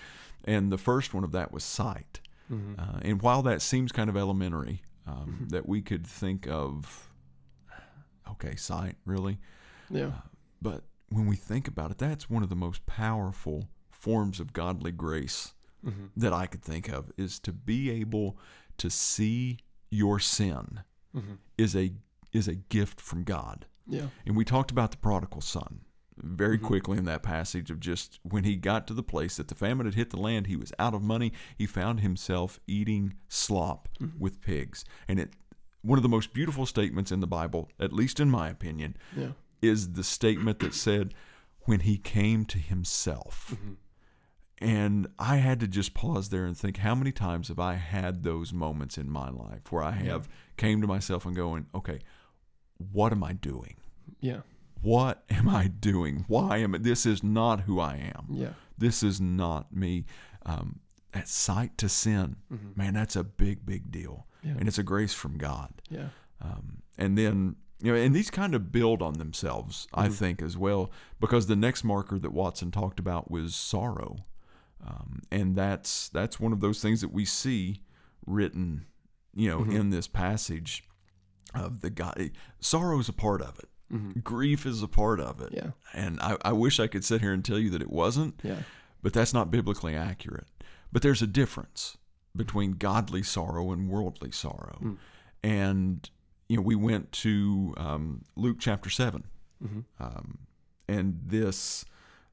And 0.44 0.70
the 0.70 0.78
first 0.78 1.14
one 1.14 1.24
of 1.24 1.32
that 1.32 1.52
was 1.52 1.64
sight. 1.64 2.20
Mm-hmm. 2.50 2.78
Uh, 2.78 2.98
and 3.02 3.22
while 3.22 3.42
that 3.42 3.62
seems 3.62 3.90
kind 3.92 4.10
of 4.10 4.16
elementary, 4.16 4.82
um, 5.06 5.44
Mhm. 5.46 5.50
that 5.50 5.68
we 5.68 5.82
could 5.82 6.06
think 6.06 6.46
of, 6.46 7.08
okay, 8.30 8.54
sight, 8.56 8.96
really? 9.04 9.38
yeah, 9.90 10.12
But 10.60 10.84
when 11.08 11.26
we 11.26 11.36
think 11.36 11.66
about 11.68 11.90
it, 11.90 11.98
that's 11.98 12.30
one 12.30 12.42
of 12.42 12.48
the 12.48 12.56
most 12.56 12.86
powerful 12.86 13.68
forms 13.90 14.40
of 14.40 14.52
godly 14.52 14.92
grace 14.92 15.54
mm-hmm. 15.84 16.06
that 16.16 16.32
I 16.32 16.46
could 16.46 16.62
think 16.62 16.88
of 16.88 17.10
is 17.16 17.38
to 17.40 17.52
be 17.52 17.90
able 17.90 18.36
to 18.78 18.90
see 18.90 19.58
your 19.90 20.18
sin 20.18 20.80
Mm-hmm. 21.14 21.34
is 21.58 21.76
a 21.76 21.92
is 22.32 22.48
a 22.48 22.54
gift 22.54 22.98
from 23.00 23.24
God. 23.24 23.66
yeah, 23.86 24.06
And 24.26 24.34
we 24.34 24.44
talked 24.46 24.70
about 24.70 24.90
the 24.90 24.96
prodigal 24.96 25.42
son 25.42 25.80
very 26.16 26.58
Mhm. 26.58 26.62
quickly 26.62 26.96
in 26.98 27.04
that 27.04 27.22
passage 27.22 27.70
of 27.70 27.78
just 27.80 28.18
when 28.22 28.44
he 28.44 28.56
got 28.56 28.86
to 28.86 28.94
the 28.94 29.02
place 29.02 29.36
that 29.36 29.48
the 29.48 29.54
famine 29.54 29.84
had 29.86 29.94
hit 29.94 30.08
the 30.10 30.16
land, 30.20 30.46
he 30.46 30.56
was 30.56 30.72
out 30.78 30.94
of 30.94 31.02
money. 31.02 31.32
He 31.58 31.66
found 31.66 32.00
himself 32.00 32.58
eating 32.66 33.14
slop 33.28 33.88
Mhm. 34.00 34.18
with 34.18 34.40
pigs. 34.40 34.84
And 35.08 35.18
it 35.20 35.34
one 35.82 35.98
of 35.98 36.02
the 36.02 36.08
most 36.08 36.32
beautiful 36.32 36.64
statements 36.64 37.10
in 37.12 37.20
the 37.20 37.26
Bible, 37.26 37.68
at 37.80 37.92
least 37.92 38.20
in 38.20 38.30
my 38.30 38.48
opinion, 38.48 38.96
yeah, 39.16 39.32
is 39.60 39.92
the 39.94 40.04
statement 40.04 40.60
that 40.60 40.72
said, 40.74 41.12
when 41.66 41.80
he 41.80 41.98
came 41.98 42.44
to 42.46 42.58
himself. 42.58 43.50
mm-hmm. 43.54 43.72
And 44.62 45.08
I 45.18 45.36
had 45.36 45.60
to 45.60 45.66
just 45.66 45.92
pause 45.94 46.28
there 46.28 46.44
and 46.44 46.56
think, 46.56 46.78
how 46.78 46.94
many 46.94 47.12
times 47.12 47.48
have 47.48 47.58
I 47.58 47.74
had 47.74 48.22
those 48.22 48.52
moments 48.52 48.96
in 48.96 49.10
my 49.10 49.28
life 49.30 49.70
where 49.70 49.82
I 49.82 49.96
Yeah. 49.98 50.12
have 50.12 50.28
came 50.56 50.80
to 50.80 50.86
myself 50.86 51.26
and 51.26 51.34
going, 51.34 51.66
okay, 51.74 51.98
what 52.92 53.12
am 53.12 53.22
I 53.24 53.32
doing? 53.32 53.76
Yeah. 54.20 54.40
What 54.80 55.24
am 55.30 55.48
I 55.48 55.68
doing? 55.68 56.24
Why 56.28 56.58
am 56.58 56.74
I? 56.74 56.78
This 56.78 57.06
is 57.06 57.22
not 57.22 57.62
who 57.62 57.80
I 57.80 58.12
am. 58.14 58.26
Yeah. 58.30 58.54
This 58.78 59.02
is 59.02 59.20
not 59.20 59.74
me. 59.74 60.04
Um, 60.44 60.80
at 61.14 61.28
sight 61.28 61.76
to 61.78 61.88
sin, 61.88 62.36
Mhm. 62.52 62.76
man, 62.76 62.94
that's 62.94 63.16
a 63.16 63.22
big, 63.24 63.66
big 63.66 63.90
deal, 63.92 64.26
Yeah. 64.42 64.52
and 64.58 64.66
it's 64.66 64.78
a 64.78 64.82
grace 64.82 65.12
from 65.12 65.36
God. 65.38 65.82
yeah. 65.90 66.08
Um, 66.40 66.82
and 66.98 67.16
then 67.18 67.56
you 67.84 67.90
know, 67.92 67.98
and 67.98 68.14
these 68.14 68.30
kind 68.30 68.54
of 68.54 68.70
build 68.70 69.02
on 69.02 69.14
themselves, 69.14 69.88
I 69.92 70.06
Mhm. 70.06 70.12
think, 70.14 70.42
as 70.42 70.56
well, 70.56 70.88
because 71.18 71.48
the 71.48 71.56
next 71.56 71.82
marker 71.82 72.16
that 72.16 72.32
Watson 72.32 72.70
talked 72.70 73.00
about 73.00 73.28
was 73.28 73.56
sorrow, 73.56 74.18
um, 74.86 75.20
and 75.30 75.54
that's 75.56 76.08
that's 76.08 76.38
one 76.40 76.52
of 76.52 76.60
those 76.60 76.80
things 76.82 77.00
that 77.00 77.12
we 77.12 77.24
see 77.24 77.82
written, 78.26 78.86
you 79.34 79.48
know, 79.48 79.60
Mhm. 79.60 79.74
in 79.74 79.90
this 79.90 80.08
passage 80.08 80.84
of 81.54 81.80
the 81.80 81.90
God. 81.90 82.30
Sorrow 82.60 82.98
is 82.98 83.08
a 83.08 83.12
part 83.12 83.42
of 83.42 83.58
it. 83.58 83.68
hmm 83.90 84.12
Grief 84.20 84.64
is 84.66 84.82
a 84.82 84.88
part 84.88 85.20
of 85.20 85.40
it. 85.40 85.50
Yeah. 85.52 85.70
And 85.92 86.18
I, 86.20 86.36
I 86.44 86.52
wish 86.52 86.80
I 86.80 86.86
could 86.86 87.04
sit 87.04 87.20
here 87.20 87.32
and 87.32 87.44
tell 87.44 87.58
you 87.58 87.70
that 87.70 87.82
it 87.82 87.90
wasn't, 87.90 88.40
Yeah. 88.42 88.62
but 89.02 89.12
that's 89.12 89.34
not 89.34 89.50
biblically 89.50 89.94
accurate. 89.94 90.46
But 90.90 91.02
there's 91.02 91.20
a 91.22 91.26
difference 91.26 91.98
between 92.34 92.72
godly 92.72 93.22
sorrow 93.22 93.70
and 93.72 93.88
worldly 93.90 94.30
sorrow. 94.32 94.78
Mm. 94.82 94.96
And, 95.42 96.10
you 96.48 96.56
know, 96.56 96.62
we 96.62 96.74
went 96.74 97.12
to 97.12 97.74
um, 97.76 98.24
Luke 98.36 98.56
chapter 98.60 98.88
7, 98.90 99.24
hmm 99.62 99.80
um, 100.00 100.38
and 100.88 101.20
this 101.24 101.84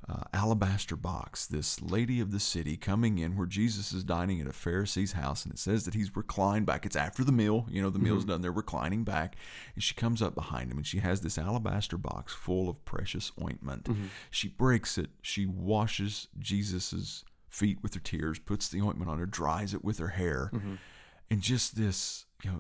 uh, 0.10 0.24
alabaster 0.34 0.96
box, 0.96 1.46
this 1.46 1.82
lady 1.82 2.20
of 2.20 2.32
the 2.32 2.40
city 2.40 2.76
coming 2.76 3.20
in 3.20 3.36
where 3.38 3.46
Jesus 3.46 3.94
is 3.94 4.04
dining 4.04 4.42
at 4.42 4.48
a 4.48 4.54
Pharisee's 4.54 5.12
house, 5.12 5.44
and 5.46 5.54
it 5.54 5.60
says 5.60 5.86
that 5.86 5.94
he's 5.94 6.16
reclined 6.16 6.66
back. 6.66 6.86
It's 6.86 6.96
after 6.96 7.24
the 7.24 7.32
meal, 7.32 7.68
you 7.70 7.82
know, 7.82 7.90
the 7.90 8.00
meal's 8.00 8.26
done. 8.26 8.42
They're 8.42 8.52
reclining 8.52 9.04
back, 9.04 9.36
and 9.76 9.84
she 9.84 9.94
comes 9.94 10.22
up 10.22 10.34
behind 10.34 10.72
him, 10.72 10.78
and 10.78 10.88
she 10.88 11.00
has 11.00 11.22
this 11.22 11.38
alabaster 11.38 11.98
box 11.98 12.34
full 12.34 12.70
of 12.70 12.84
precious 12.86 13.32
ointment. 13.42 13.88
hmm 13.88 14.06
She 14.32 14.48
breaks 14.48 14.98
it. 14.98 15.10
She 15.22 15.46
washes 15.46 16.28
Jesus's 16.40 17.24
feet 17.50 17.78
with 17.84 17.94
her 17.94 18.00
tears, 18.00 18.40
puts 18.40 18.70
the 18.70 18.82
ointment 18.82 19.12
on 19.12 19.20
her, 19.20 19.26
dries 19.26 19.74
it 19.74 19.84
with 19.84 19.98
her 20.00 20.10
hair, 20.10 20.50
hmm 20.52 20.76
and 21.32 21.42
just 21.44 21.76
this, 21.76 22.26
you 22.44 22.50
know, 22.50 22.60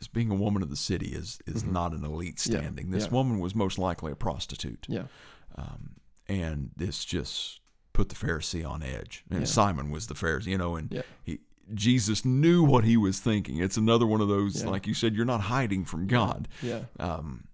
as 0.00 0.08
being 0.08 0.30
a 0.30 0.34
woman 0.34 0.62
of 0.62 0.70
the 0.70 0.76
city 0.76 1.08
is 1.08 1.38
is 1.46 1.62
Mhm. 1.62 1.72
not 1.72 1.92
an 1.92 2.04
elite 2.04 2.40
Yeah, 2.46 2.56
standing. 2.60 2.90
This 2.90 3.04
yeah. 3.04 3.10
woman 3.10 3.38
was 3.38 3.54
most 3.54 3.76
likely 3.78 4.10
a 4.10 4.16
prostitute, 4.16 4.86
Yeah. 4.88 5.08
um, 5.56 5.96
and 6.40 6.70
this 6.76 7.04
just 7.04 7.60
put 7.92 8.08
the 8.08 8.14
Pharisee 8.14 8.66
on 8.68 8.82
edge. 8.82 9.24
And 9.30 9.40
Yeah. 9.40 9.44
Simon 9.46 9.90
was 9.90 10.06
the 10.06 10.14
Pharisee, 10.14 10.46
you 10.46 10.58
know, 10.58 10.76
and 10.76 10.90
Yeah. 10.90 11.02
he. 11.22 11.40
Jesus 11.74 12.24
knew 12.24 12.62
what 12.64 12.84
he 12.84 12.96
was 12.96 13.20
thinking. 13.20 13.58
It's 13.58 13.76
another 13.76 14.06
one 14.06 14.20
of 14.20 14.28
those, 14.28 14.62
Yeah. 14.62 14.70
like 14.70 14.86
you 14.86 14.94
said, 14.94 15.14
you're 15.14 15.24
not 15.24 15.42
hiding 15.42 15.84
from 15.84 16.06
God. 16.06 16.48
Yeah. 16.60 16.84
Um, 16.98 17.44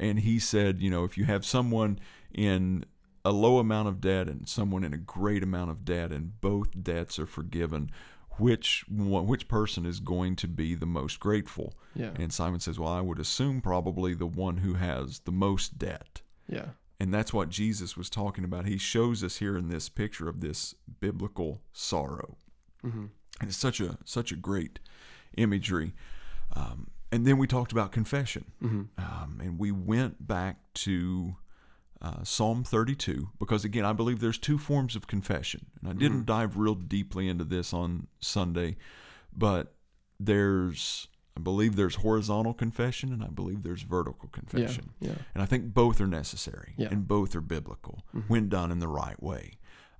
and 0.00 0.18
he 0.20 0.38
said, 0.38 0.80
you 0.80 0.90
know, 0.90 1.04
if 1.04 1.16
you 1.16 1.24
have 1.24 1.44
someone 1.46 1.98
in 2.32 2.84
a 3.24 3.30
low 3.30 3.58
amount 3.58 3.88
of 3.88 4.00
debt 4.00 4.28
and 4.28 4.48
someone 4.48 4.82
in 4.84 4.92
a 4.92 4.98
great 4.98 5.42
amount 5.42 5.70
of 5.70 5.84
debt, 5.84 6.10
and 6.12 6.40
both 6.40 6.82
debts 6.82 7.18
are 7.18 7.26
forgiven, 7.26 7.90
which 8.38 8.84
one, 8.88 9.26
which 9.26 9.48
person 9.48 9.86
is 9.86 10.00
going 10.00 10.34
to 10.36 10.48
be 10.48 10.74
the 10.74 10.86
most 10.86 11.20
grateful? 11.20 11.74
Yeah. 11.94 12.10
And 12.16 12.32
Simon 12.32 12.60
says, 12.60 12.78
well, 12.78 12.92
I 12.92 13.00
would 13.00 13.18
assume 13.20 13.60
probably 13.60 14.14
the 14.14 14.26
one 14.26 14.58
who 14.58 14.74
has 14.74 15.20
the 15.20 15.32
most 15.32 15.78
debt. 15.78 16.22
Yeah. 16.48 16.70
And 17.00 17.14
that's 17.14 17.32
what 17.32 17.48
Jesus 17.48 17.96
was 17.96 18.10
talking 18.10 18.44
about. 18.44 18.66
He 18.66 18.76
shows 18.78 19.22
us 19.22 19.36
here 19.36 19.56
in 19.56 19.68
this 19.68 19.88
picture 19.88 20.28
of 20.28 20.40
this 20.40 20.74
biblical 21.00 21.60
sorrow. 21.72 22.36
hmm 22.82 23.06
And 23.40 23.48
it's 23.48 23.56
such 23.56 23.80
a 23.80 23.98
such 24.04 24.32
a 24.32 24.36
great 24.36 24.78
imagery. 25.36 25.94
Um, 26.54 26.88
and 27.12 27.24
then 27.26 27.38
we 27.38 27.46
talked 27.46 27.72
about 27.72 27.92
confession. 27.92 28.44
hmm 28.60 28.82
Um, 28.98 29.40
and 29.42 29.58
we 29.58 29.70
went 29.70 30.26
back 30.26 30.56
to 30.74 31.36
uh, 32.00 32.22
Psalm 32.22 32.62
32 32.64 33.30
because, 33.40 33.64
again, 33.64 33.84
I 33.84 33.92
believe 33.92 34.20
there's 34.20 34.38
two 34.38 34.56
forms 34.58 34.94
of 34.96 35.06
confession. 35.08 35.66
And 35.80 35.90
I 35.90 35.92
didn't 35.94 36.22
Mhm. 36.22 36.26
dive 36.26 36.56
real 36.56 36.74
deeply 36.76 37.28
into 37.28 37.44
this 37.44 37.72
on 37.72 38.06
Sunday, 38.20 38.76
but 39.32 39.74
there's, 40.20 41.08
I 41.38 41.40
believe 41.40 41.76
there's 41.76 41.94
horizontal 41.96 42.52
confession 42.52 43.12
and 43.12 43.22
I 43.22 43.28
believe 43.28 43.62
there's 43.62 43.82
vertical 43.82 44.28
confession. 44.28 44.90
Yeah. 44.98 45.14
And 45.34 45.42
I 45.42 45.46
think 45.46 45.72
both 45.72 46.00
are 46.00 46.06
necessary 46.08 46.74
Yeah. 46.76 46.88
and 46.90 47.06
both 47.06 47.36
are 47.36 47.40
biblical 47.40 48.04
Mhm. 48.12 48.24
when 48.28 48.48
done 48.48 48.72
in 48.72 48.80
the 48.80 48.88
right 48.88 49.22
way. 49.22 49.52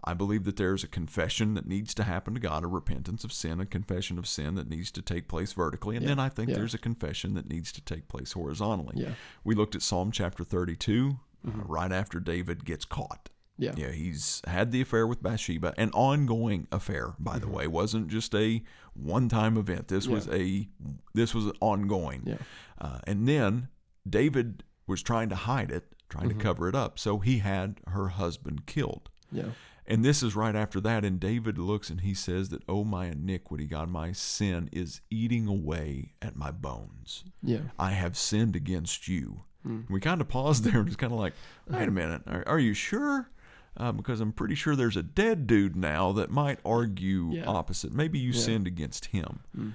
I 0.03 0.15
believe 0.15 0.43
that 0.45 0.57
there's 0.57 0.83
a 0.83 0.89
confession 0.89 1.55
that 1.55 1.67
needs 1.67 1.95
to 1.95 2.03
happen 2.03 2.35
to 2.35 2.41
God, 2.41 2.65
a 2.65 2.67
repentance 2.67 3.23
of 3.23 3.33
sin, 3.33 3.61
a 3.61 3.67
confession 3.67 4.19
of 4.19 4.27
sin 4.27 4.57
that 4.57 4.69
needs 4.69 4.91
to 4.93 5.03
take 5.03 5.29
place 5.29 5.53
vertically. 5.53 5.95
And 5.97 6.03
Yeah. 6.03 6.09
then 6.11 6.19
I 6.19 6.29
think 6.29 6.49
Yeah. 6.51 6.57
there's 6.57 6.75
a 6.75 6.79
confession 6.79 7.35
that 7.35 7.49
needs 7.49 7.71
to 7.73 7.81
take 7.81 8.09
place 8.09 8.33
horizontally. 8.33 8.95
Yeah. 9.01 9.15
We 9.45 9.55
looked 9.55 9.77
at 9.77 9.83
Psalm 9.83 10.11
chapter 10.11 10.43
32 10.43 11.19
uh, 11.47 11.51
Mhm. 11.51 11.63
right 11.69 11.93
after 11.93 12.19
David 12.19 12.65
gets 12.65 12.85
caught. 12.85 13.29
Yeah. 13.59 13.75
Yeah, 13.77 13.91
he's 13.91 14.41
had 14.47 14.71
the 14.71 14.81
affair 14.81 15.07
with 15.07 15.23
Bathsheba, 15.23 15.75
an 15.77 15.91
ongoing 15.91 16.69
affair, 16.71 17.15
by 17.19 17.39
the 17.39 17.47
Mhm. 17.47 17.51
way. 17.53 17.65
It 17.65 17.73
wasn't 17.73 18.09
just 18.09 18.35
a 18.35 18.63
one-time 18.95 19.57
event. 19.57 19.89
This 19.89 20.07
Yeah. 20.07 20.15
was 20.15 20.29
a 20.29 20.69
this 21.15 21.35
was 21.35 21.53
ongoing. 21.61 22.23
Yeah. 22.25 22.39
Uh, 22.81 23.01
and 23.05 23.27
then 23.29 23.69
David 24.09 24.63
was 24.87 25.03
trying 25.03 25.29
to 25.31 25.35
hide 25.37 25.71
it, 25.73 25.93
trying 26.09 26.27
Mhm. 26.31 26.39
to 26.39 26.45
cover 26.45 26.69
it 26.69 26.75
up. 26.75 26.99
So 26.99 27.19
he 27.19 27.39
had 27.39 27.81
her 27.89 28.09
husband 28.09 28.67
killed. 28.67 29.11
Yeah. 29.33 29.51
And 29.87 30.05
this 30.05 30.23
is 30.23 30.37
right 30.37 30.55
after 30.55 30.81
that. 30.83 31.05
And 31.05 31.19
David 31.19 31.59
looks 31.59 31.91
and 31.91 32.03
he 32.03 32.15
says 32.15 32.51
that, 32.51 32.63
Oh, 32.69 32.85
my 32.85 33.07
iniquity, 33.07 33.67
God, 33.67 33.89
my 33.89 34.13
sin 34.13 34.69
is 34.73 35.01
eating 35.11 35.47
away 35.47 36.15
at 36.23 36.37
my 36.37 36.51
bones. 36.51 37.25
Yeah. 37.43 37.71
I 37.79 37.91
have 37.93 38.17
sinned 38.17 38.55
against 38.55 39.09
you. 39.09 39.45
Mm. 39.67 39.91
We 39.91 39.99
kind 40.01 40.21
of 40.21 40.29
paused 40.29 40.65
there 40.65 40.79
and 40.79 40.87
it's 40.89 40.97
kind 40.97 41.13
of 41.13 41.19
like, 41.19 41.35
wait 41.69 41.89
a 41.89 41.91
minute, 41.91 42.23
are, 42.27 42.47
are 42.47 42.59
you 42.61 42.75
sure? 42.75 43.31
Uh, 43.79 43.93
because 43.93 44.21
I'm 44.21 44.33
pretty 44.33 44.57
sure 44.57 44.75
there's 44.75 44.97
a 44.97 45.03
dead 45.03 45.47
dude 45.47 45.77
now 45.77 46.11
that 46.13 46.31
might 46.31 46.59
argue 46.65 47.31
Yeah. 47.33 47.47
opposite. 47.47 47.93
Maybe 47.93 48.19
you 48.19 48.33
Yeah. 48.33 48.41
sinned 48.41 48.67
against 48.67 49.07
him. 49.07 49.41
Mm. 49.57 49.75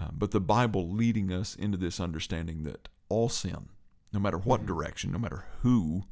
Uh, 0.00 0.08
but 0.12 0.30
the 0.30 0.40
Bible 0.40 0.90
leading 0.90 1.30
us 1.30 1.54
into 1.54 1.76
this 1.76 2.00
understanding 2.00 2.62
that 2.64 2.88
all 3.10 3.28
sin, 3.28 3.68
no 4.12 4.18
matter 4.18 4.38
what 4.38 4.62
Mhm. 4.62 4.66
direction, 4.66 5.12
no 5.12 5.18
matter 5.18 5.44
who 5.60 6.04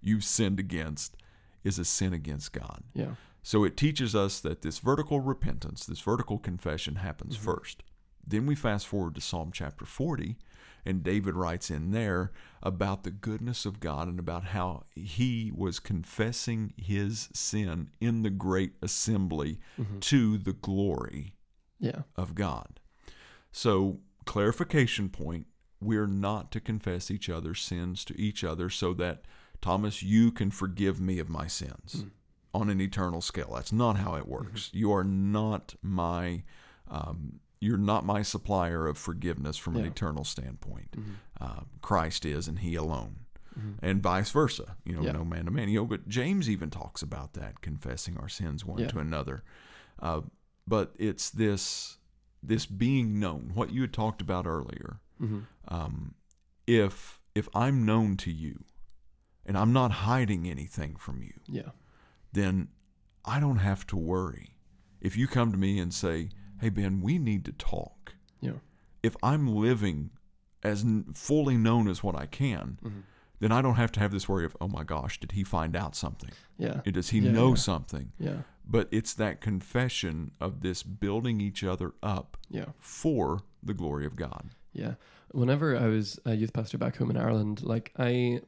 you've 0.00 0.24
sinned 0.24 0.60
against, 0.60 1.16
is 1.64 1.78
a 1.80 1.84
sin 1.84 2.12
against 2.12 2.52
God. 2.52 2.84
Yeah. 2.94 3.16
So 3.42 3.64
it 3.64 3.76
teaches 3.76 4.14
us 4.14 4.40
that 4.40 4.62
this 4.62 4.78
vertical 4.78 5.18
repentance, 5.20 5.84
this 5.84 6.00
vertical 6.00 6.38
confession 6.38 6.96
happens 6.96 7.36
Mhm. 7.36 7.40
first. 7.40 7.82
Then 8.26 8.46
we 8.46 8.54
fast 8.54 8.86
forward 8.86 9.16
to 9.16 9.20
Psalm 9.20 9.50
chapter 9.52 9.84
40, 9.84 10.38
and 10.84 11.02
David 11.02 11.34
writes 11.34 11.70
in 11.70 11.90
there 11.92 12.32
about 12.62 13.02
the 13.04 13.10
goodness 13.10 13.64
of 13.66 13.80
God 13.80 14.08
and 14.08 14.18
about 14.18 14.44
how 14.44 14.84
he 14.94 15.50
was 15.54 15.78
confessing 15.80 16.72
his 16.76 17.28
sin 17.32 17.90
in 18.00 18.22
the 18.22 18.30
great 18.30 18.74
assembly 18.82 19.58
Mhm. 19.78 20.00
to 20.00 20.38
the 20.38 20.52
glory 20.52 21.34
Yeah. 21.78 22.02
of 22.16 22.34
God. 22.34 22.80
So, 23.52 24.00
clarification 24.24 25.08
point 25.10 25.46
we're 25.80 26.06
not 26.06 26.50
to 26.52 26.60
confess 26.60 27.10
each 27.10 27.28
other's 27.28 27.60
sins 27.60 28.04
to 28.06 28.18
each 28.18 28.42
other 28.42 28.70
so 28.70 28.94
that, 28.94 29.24
Thomas, 29.60 30.02
you 30.02 30.32
can 30.32 30.50
forgive 30.50 30.98
me 31.00 31.18
of 31.18 31.28
my 31.28 31.46
sins 31.46 32.04
Mm. 32.04 32.10
on 32.54 32.70
an 32.70 32.80
eternal 32.80 33.20
scale. 33.20 33.52
That's 33.54 33.72
not 33.72 33.98
how 33.98 34.14
it 34.14 34.26
works. 34.26 34.70
You 34.72 34.92
are 34.92 35.04
not 35.04 35.74
my. 35.82 36.42
Um, 36.88 37.40
you're 37.64 37.76
not 37.78 38.04
my 38.04 38.22
supplier 38.22 38.86
of 38.86 38.98
forgiveness 38.98 39.56
from 39.56 39.76
an 39.76 39.84
eternal 39.84 40.24
standpoint. 40.24 40.92
Mhm. 40.92 41.14
Uh, 41.40 41.60
Christ 41.80 42.24
is, 42.24 42.46
and 42.48 42.58
He 42.60 42.74
alone, 42.74 43.20
Mhm. 43.58 43.74
and 43.82 44.02
vice 44.02 44.30
versa. 44.30 44.76
You 44.84 44.94
know, 44.96 45.02
Yeah. 45.02 45.12
no 45.12 45.24
man 45.24 45.46
to 45.46 45.50
man. 45.50 45.68
You 45.68 45.80
know, 45.80 45.86
but 45.86 46.08
James 46.08 46.48
even 46.50 46.70
talks 46.70 47.02
about 47.02 47.32
that, 47.34 47.60
confessing 47.62 48.16
our 48.18 48.28
sins 48.28 48.64
one 48.64 48.80
Yeah. 48.80 48.88
to 48.88 48.98
another. 48.98 49.42
Uh, 49.98 50.22
but 50.66 50.94
it's 50.98 51.30
this 51.30 51.98
this 52.42 52.66
being 52.66 53.18
known, 53.18 53.52
what 53.54 53.70
you 53.72 53.80
had 53.80 53.92
talked 53.94 54.20
about 54.20 54.46
earlier. 54.46 55.00
Mhm. 55.18 55.46
Um, 55.68 56.14
if 56.66 57.18
if 57.34 57.48
I'm 57.54 57.84
known 57.86 58.16
to 58.18 58.30
you, 58.30 58.64
and 59.46 59.56
I'm 59.58 59.72
not 59.72 59.90
hiding 59.90 60.46
anything 60.46 60.94
from 60.96 61.22
you, 61.22 61.40
Yeah. 61.46 61.70
then 62.32 62.68
I 63.24 63.40
don't 63.40 63.56
have 63.58 63.86
to 63.88 63.96
worry. 63.96 64.58
If 65.00 65.16
you 65.16 65.26
come 65.26 65.50
to 65.52 65.58
me 65.58 65.78
and 65.78 65.92
say, 65.92 66.28
"Hey 66.64 66.70
Ben, 66.70 67.00
we 67.02 67.18
need 67.18 67.44
to 67.44 67.52
talk," 67.52 68.14
Yeah. 68.40 68.54
if 69.02 69.14
I'm 69.22 69.46
living 69.46 70.10
as 70.62 70.82
n- 70.82 71.12
fully 71.14 71.58
known 71.58 71.88
as 71.88 72.02
what 72.02 72.14
I 72.14 72.24
can, 72.24 72.78
Mhm. 72.82 73.02
then 73.40 73.52
I 73.52 73.60
don't 73.60 73.74
have 73.74 73.92
to 73.92 74.00
have 74.00 74.12
this 74.12 74.28
worry 74.30 74.46
of, 74.46 74.56
"Oh 74.62 74.68
my 74.68 74.82
gosh, 74.82 75.20
did 75.20 75.32
he 75.32 75.44
find 75.44 75.76
out 75.76 75.94
something? 75.94 76.30
Yeah. 76.56 76.80
Does 76.90 77.10
he 77.10 77.18
Yeah, 77.18 77.32
know 77.32 77.50
yeah. 77.50 77.54
something?" 77.56 78.12
Yeah. 78.18 78.42
But 78.66 78.88
it's 78.90 79.12
that 79.14 79.42
confession 79.42 80.30
of 80.40 80.62
this 80.62 80.82
building 80.82 81.40
each 81.42 81.62
other 81.62 81.92
up 82.02 82.38
Yeah. 82.48 82.72
for 82.78 83.40
the 83.62 83.74
glory 83.74 84.06
of 84.06 84.16
God. 84.16 84.54
Yeah. 84.72 84.94
Whenever 85.32 85.76
I 85.76 85.88
was 85.88 86.18
a 86.24 86.34
youth 86.34 86.54
pastor 86.54 86.78
back 86.78 86.96
home 86.96 87.10
in 87.10 87.18
Ireland, 87.18 87.62
like 87.62 87.92
I, 87.98 88.40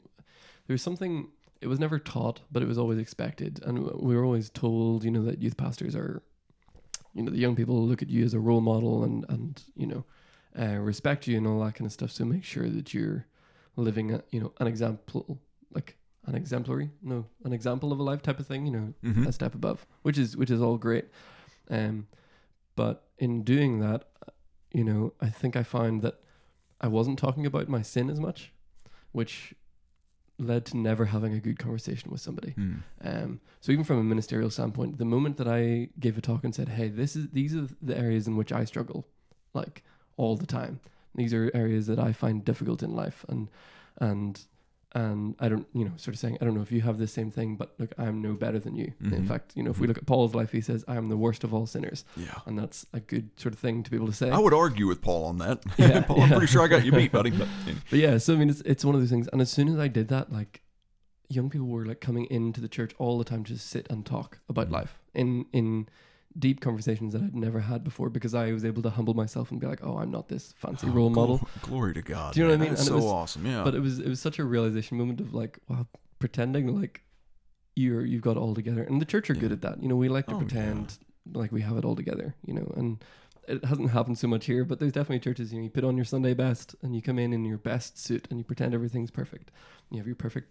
there 0.67 0.75
was 0.75 0.81
something. 0.83 1.29
It 1.61 1.67
was 1.69 1.79
never 1.81 1.99
taught, 1.99 2.41
but 2.51 2.63
it 2.63 2.67
was 2.67 2.79
always 2.79 2.99
expected, 2.99 3.61
and 3.63 3.79
we 4.01 4.15
were 4.17 4.25
always 4.25 4.49
told, 4.51 5.05
you 5.05 5.11
know, 5.11 5.25
that 5.25 5.43
youth 5.43 5.57
pastors 5.57 5.95
are, 5.97 6.23
you 7.17 7.23
know, 7.23 7.31
the 7.31 7.39
young 7.39 7.57
people 7.57 7.87
look 7.87 8.03
at 8.03 8.11
you 8.11 8.25
as 8.25 8.35
a 8.35 8.39
role 8.41 8.61
model, 8.61 9.05
and 9.05 9.25
and 9.29 9.63
you 9.75 9.87
know, 9.87 10.05
uh, 10.59 10.77
respect 10.79 11.27
you 11.27 11.37
and 11.39 11.47
all 11.47 11.61
that 11.65 11.75
kind 11.75 11.87
of 11.87 11.93
stuff. 11.93 12.11
So 12.11 12.25
make 12.25 12.45
sure 12.45 12.69
that 12.69 12.93
you're 12.95 13.27
living, 13.77 14.13
a, 14.13 14.23
you 14.31 14.41
know, 14.41 14.53
an 14.61 14.67
example, 14.67 15.41
like 15.75 15.97
an 16.27 16.35
exemplary, 16.35 16.91
no, 17.03 17.27
an 17.45 17.53
example 17.53 17.93
of 17.93 17.99
a 17.99 18.03
life 18.03 18.23
type 18.23 18.39
of 18.41 18.47
thing. 18.47 18.67
You 18.67 18.73
know, 18.73 18.95
Mhm. 19.03 19.27
a 19.27 19.33
step 19.33 19.55
above, 19.55 19.87
which 20.03 20.19
is 20.19 20.37
which 20.37 20.51
is 20.51 20.61
all 20.61 20.77
great. 20.79 21.07
Um, 21.71 22.07
but 22.75 23.09
in 23.19 23.43
doing 23.43 23.81
that, 23.81 24.09
you 24.73 24.85
know, 24.85 25.13
I 25.21 25.31
think 25.31 25.57
I 25.57 25.63
found 25.63 26.03
that 26.03 26.21
I 26.81 26.89
wasn't 26.89 27.19
talking 27.19 27.47
about 27.47 27.69
my 27.69 27.83
sin 27.83 28.11
as 28.11 28.21
much, 28.21 28.53
which 29.13 29.55
led 30.39 30.67
to 30.67 30.77
never 30.77 31.07
having 31.07 31.33
a 31.33 31.41
good 31.41 31.59
conversation 31.59 32.11
with 32.11 32.21
somebody. 32.21 32.55
Mm. 32.59 32.83
Um, 33.03 33.41
so 33.61 33.73
even 33.73 33.85
from 33.85 33.99
a 33.99 34.05
ministerial 34.05 34.51
standpoint, 34.51 34.99
the 34.99 35.05
moment 35.05 35.37
that 35.39 35.49
I 35.49 35.89
gave 35.99 36.19
a 36.19 36.21
talk 36.21 36.45
and 36.45 36.55
said, 36.55 36.69
"Hey, 36.71 36.89
this 36.89 37.17
is 37.17 37.31
these 37.31 37.55
are 37.55 37.69
the 37.81 37.97
areas 37.97 38.27
in 38.27 38.37
which 38.37 38.53
I 38.53 38.65
struggle, 38.65 39.07
like 39.55 39.83
all 40.17 40.37
the 40.37 40.47
time. 40.47 40.81
These 41.15 41.33
are 41.33 41.51
areas 41.55 41.87
that 41.87 41.99
I 41.99 42.13
find 42.13 42.45
difficult 42.45 42.83
in 42.83 42.95
life, 42.95 43.25
and 43.29 43.49
and 43.99 44.41
and 44.95 45.35
I 45.41 45.49
don't, 45.49 45.67
you 45.75 45.85
know, 45.85 45.93
sort 45.97 46.15
of 46.15 46.19
saying, 46.21 46.39
I 46.41 46.45
don't 46.45 46.55
know 46.55 46.63
if 46.63 46.73
you 46.73 46.81
have 46.83 46.97
the 46.99 47.07
same 47.07 47.31
thing, 47.31 47.57
but 47.57 47.75
look, 47.79 47.93
I'm 47.99 48.23
no 48.23 48.33
better 48.35 48.59
than 48.59 48.75
you. 48.77 48.93
In 49.01 49.11
Mhm. 49.11 49.29
fact, 49.29 49.53
you 49.57 49.63
know, 49.63 49.71
if 49.71 49.79
we 49.79 49.87
look 49.87 49.99
at 49.99 50.07
Paul's 50.07 50.35
life, 50.35 50.53
he 50.53 50.61
says, 50.61 50.85
I 50.89 50.97
am 50.97 51.09
the 51.09 51.17
worst 51.17 51.45
of 51.45 51.53
all 51.53 51.67
sinners, 51.67 52.05
Yeah. 52.17 52.39
and 52.47 52.59
that's 52.59 52.87
a 52.93 53.01
good 53.01 53.31
sort 53.39 53.53
of 53.53 53.59
thing 53.61 53.83
to 53.83 53.91
be 53.91 53.97
able 53.97 54.07
to 54.07 54.13
say. 54.13 54.31
I 54.31 54.39
would 54.39 54.55
argue 54.55 54.87
with 54.87 55.03
Paul 55.03 55.25
on 55.27 55.39
that. 55.39 55.63
Yeah, 55.77 56.01
Paul, 56.07 56.23
I'm 56.23 56.31
pretty 56.31 56.47
sure 56.47 56.63
I 56.63 56.69
got 56.69 56.85
you 56.85 56.93
beat, 56.93 57.13
buddy. 57.13 57.31
But 57.31 57.49
But 57.91 57.99
yeah, 57.99 58.17
so 58.19 58.35
I 58.35 58.37
mean, 58.37 58.49
it's 58.49 58.61
it's 58.63 58.85
one 58.85 58.95
of 58.95 59.01
those 59.01 59.11
things. 59.11 59.29
And 59.33 59.43
as 59.43 59.51
soon 59.51 59.69
as 59.69 59.79
I 59.79 59.89
did 59.89 60.09
that, 60.09 60.33
like, 60.33 60.63
young 61.29 61.51
people 61.51 61.67
were 61.67 61.85
like 61.85 62.01
coming 62.01 62.25
into 62.27 62.61
the 62.61 62.69
church 62.69 62.93
all 62.99 63.19
the 63.19 63.25
time 63.25 63.43
to 63.45 63.59
sit 63.59 63.87
and 63.91 64.07
talk 64.07 64.39
about 64.49 64.69
Mhm. 64.69 64.73
life 64.73 64.99
in 65.15 65.47
in 65.53 65.89
deep 66.39 66.61
conversations 66.61 67.13
that 67.15 67.23
I'd 67.23 67.35
never 67.35 67.61
had 67.61 67.83
before 67.85 68.11
because 68.11 68.35
I 68.35 68.53
was 68.53 68.65
able 68.65 68.83
to 68.83 68.91
humble 68.91 69.15
myself 69.15 69.51
and 69.51 69.59
be 69.61 69.67
like, 69.67 69.81
oh, 69.83 69.99
I'm 69.99 70.11
not 70.11 70.29
this 70.29 70.53
fancy 70.59 70.89
role 70.89 71.07
Oh, 71.07 71.11
model. 71.11 71.39
gl- 71.39 71.63
Glory 71.63 71.95
to 71.95 72.03
God. 72.03 72.35
Do 72.35 72.41
you 72.41 72.47
know 72.47 72.51
what 72.53 72.61
I 72.61 72.61
mean? 72.61 72.69
That's 72.71 72.83
And 72.83 72.89
so 72.89 72.95
was- 72.97 73.05
awesome. 73.05 73.47
Yeah. 73.47 73.65
But 73.65 73.75
it 73.75 73.81
was 73.81 73.99
it 73.99 74.09
was 74.09 74.21
such 74.21 74.39
a 74.39 74.45
realization 74.45 74.99
moment 74.99 75.21
of 75.21 75.33
like, 75.35 75.59
wow, 75.69 75.87
pretending 76.19 76.79
like 76.81 77.03
you're 77.75 78.05
you've 78.05 78.23
got 78.23 78.33
it 78.37 78.41
all 78.41 78.55
together. 78.55 78.83
And 78.83 79.01
the 79.01 79.05
church 79.07 79.31
are 79.31 79.35
good 79.35 79.53
at 79.53 79.63
that. 79.63 79.83
You 79.83 79.89
know, 79.89 79.97
we 79.97 80.09
like 80.09 80.27
to 80.27 80.35
Oh, 80.35 80.39
yeah. 80.41 80.47
pretend 80.47 80.99
like 81.33 81.53
we 81.53 81.61
have 81.63 81.77
it 81.77 81.85
all 81.85 81.97
together. 81.97 82.35
You 82.45 82.55
know, 82.55 82.73
and 82.77 83.03
it 83.49 83.65
hasn't 83.65 83.91
happened 83.91 84.19
so 84.19 84.27
much 84.29 84.47
here, 84.47 84.65
but 84.65 84.79
there's 84.81 84.93
definitely 84.93 85.21
churches. 85.21 85.53
You 85.53 85.59
know, 85.61 85.65
you 85.65 85.71
put 85.71 85.85
on 85.85 85.97
your 85.97 86.05
Sunday 86.05 86.35
best 86.35 86.75
and 86.83 86.95
you 86.97 87.01
come 87.03 87.19
in 87.19 87.33
in 87.33 87.45
your 87.45 87.59
best 87.59 87.99
suit 87.99 88.27
and 88.31 88.39
you 88.39 88.45
pretend 88.45 88.75
everything's 88.75 89.11
perfect. 89.11 89.51
You 89.91 89.99
have 89.99 90.07
your 90.07 90.17
perfect, 90.17 90.49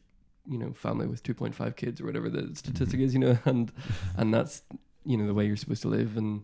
you 0.48 0.58
know, 0.58 0.72
family 0.74 1.06
with 1.08 1.22
2.5 1.24 1.76
kids 1.76 2.00
or 2.00 2.06
whatever 2.06 2.30
the 2.30 2.56
statistic 2.56 3.00
Mhm. 3.00 3.04
is. 3.04 3.14
You 3.14 3.20
know, 3.20 3.38
and 3.46 3.72
and 4.18 4.34
that's 4.34 4.62
you 5.06 5.18
know 5.18 5.28
the 5.28 5.34
way 5.34 5.46
you're 5.46 5.56
supposed 5.58 5.82
to 5.84 5.88
live. 5.90 6.18
And 6.18 6.44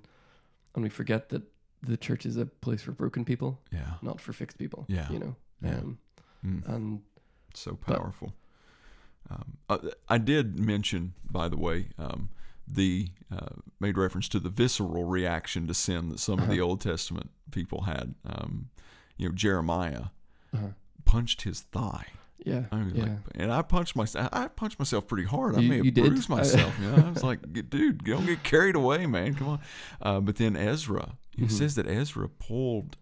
and 0.76 0.84
we 0.84 0.90
forget 0.90 1.30
that 1.30 1.44
the 1.84 1.98
church 1.98 2.26
is 2.26 2.38
a 2.38 2.46
place 2.46 2.82
for 2.82 2.92
broken 2.92 3.26
people, 3.26 3.60
yeah. 3.72 3.94
not 4.02 4.22
for 4.22 4.34
fixed 4.34 4.58
people. 4.58 4.86
Yeah. 4.88 5.10
You 5.12 5.20
know, 5.20 5.36
Yeah. 5.64 5.78
um, 5.80 5.98
Mm. 6.46 6.68
and 6.76 7.02
So 7.54 7.78
But- 7.86 7.98
powerful. 7.98 8.34
um, 9.30 9.58
uh, 9.70 9.78
I 10.08 10.18
did 10.18 10.58
mention, 10.58 11.14
by 11.30 11.48
the 11.50 11.58
way, 11.58 11.90
um, 11.98 12.30
the 12.68 13.10
uh, 13.32 13.56
made 13.80 13.98
reference 13.98 14.30
to 14.30 14.40
the 14.40 14.50
visceral 14.50 15.04
reaction 15.06 15.68
to 15.68 15.74
sin 15.74 16.10
that 16.10 16.20
some 16.20 16.40
of 16.40 16.48
the 16.48 16.54
Uh-huh. 16.62 16.70
Old 16.70 16.82
Testament 16.82 17.30
people 17.52 17.82
had. 17.84 18.16
Um, 18.26 18.70
you 19.18 19.28
know, 19.28 19.36
Jeremiah 19.36 20.06
uh, 20.54 20.70
punched 21.06 21.42
his 21.44 21.62
thigh. 21.62 22.08
Yeah, 22.46 22.66
I 22.72 22.84
was 22.84 22.94
yeah. 22.94 23.04
like, 23.04 23.12
and 23.36 23.52
I 23.52 23.62
punched 23.62 23.96
myself. 23.96 24.30
I 24.34 24.48
punched 24.48 24.80
myself 24.80 25.08
pretty 25.08 25.28
hard. 25.28 25.56
I 25.56 25.60
You- 25.60 25.70
may 25.70 25.76
have 25.78 25.86
you 25.86 25.92
did? 25.92 26.06
bruised 26.08 26.30
myself. 26.30 26.78
You 26.80 26.88
know? 26.92 27.08
I 27.08 27.10
was 27.12 27.24
like, 27.24 27.40
dude, 27.70 28.04
don't 28.04 28.26
get 28.26 28.44
carried 28.44 28.76
away, 28.76 29.06
man. 29.06 29.36
Come 29.36 29.48
on. 29.48 29.60
Uh, 30.02 30.20
but 30.20 30.36
then 30.38 30.56
Ezra, 30.56 31.18
it 31.38 31.46
Mhm. 31.46 31.52
says 31.52 31.76
that 31.76 31.88
Ezra 31.88 32.28
pulled 32.30 32.98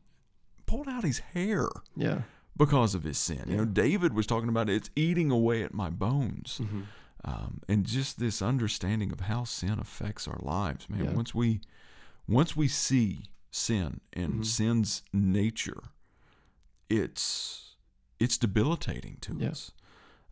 pulled 0.65 0.87
out 0.87 1.03
his 1.03 1.17
hair 1.19 1.67
yeah. 1.95 2.21
because 2.55 2.93
of 2.93 3.03
his 3.03 3.17
sin. 3.17 3.43
You 3.47 3.57
know, 3.57 3.65
David 3.65 4.13
was 4.13 4.27
talking 4.27 4.49
about 4.49 4.69
it's 4.69 4.89
eating 4.95 5.31
away 5.31 5.63
at 5.63 5.73
my 5.73 5.89
bones, 5.89 6.61
Mhm. 6.61 6.83
um, 7.25 7.61
and 7.67 7.85
just 7.87 8.19
this 8.19 8.39
understanding 8.41 9.11
of 9.11 9.21
how 9.21 9.45
sin 9.45 9.79
affects 9.79 10.27
our 10.27 10.37
lives, 10.43 10.87
man. 10.87 11.05
Yeah. 11.05 11.11
Once 11.13 11.33
we 11.33 11.61
once 12.27 12.55
we 12.55 12.67
see 12.67 13.31
sin 13.49 13.99
and 14.13 14.41
Mhm. 14.41 14.45
sin's 14.45 15.01
nature, 15.11 15.81
it's 16.89 17.68
it's 18.19 18.37
debilitating 18.37 19.17
to 19.21 19.37
Yeah. 19.37 19.49
us. 19.49 19.71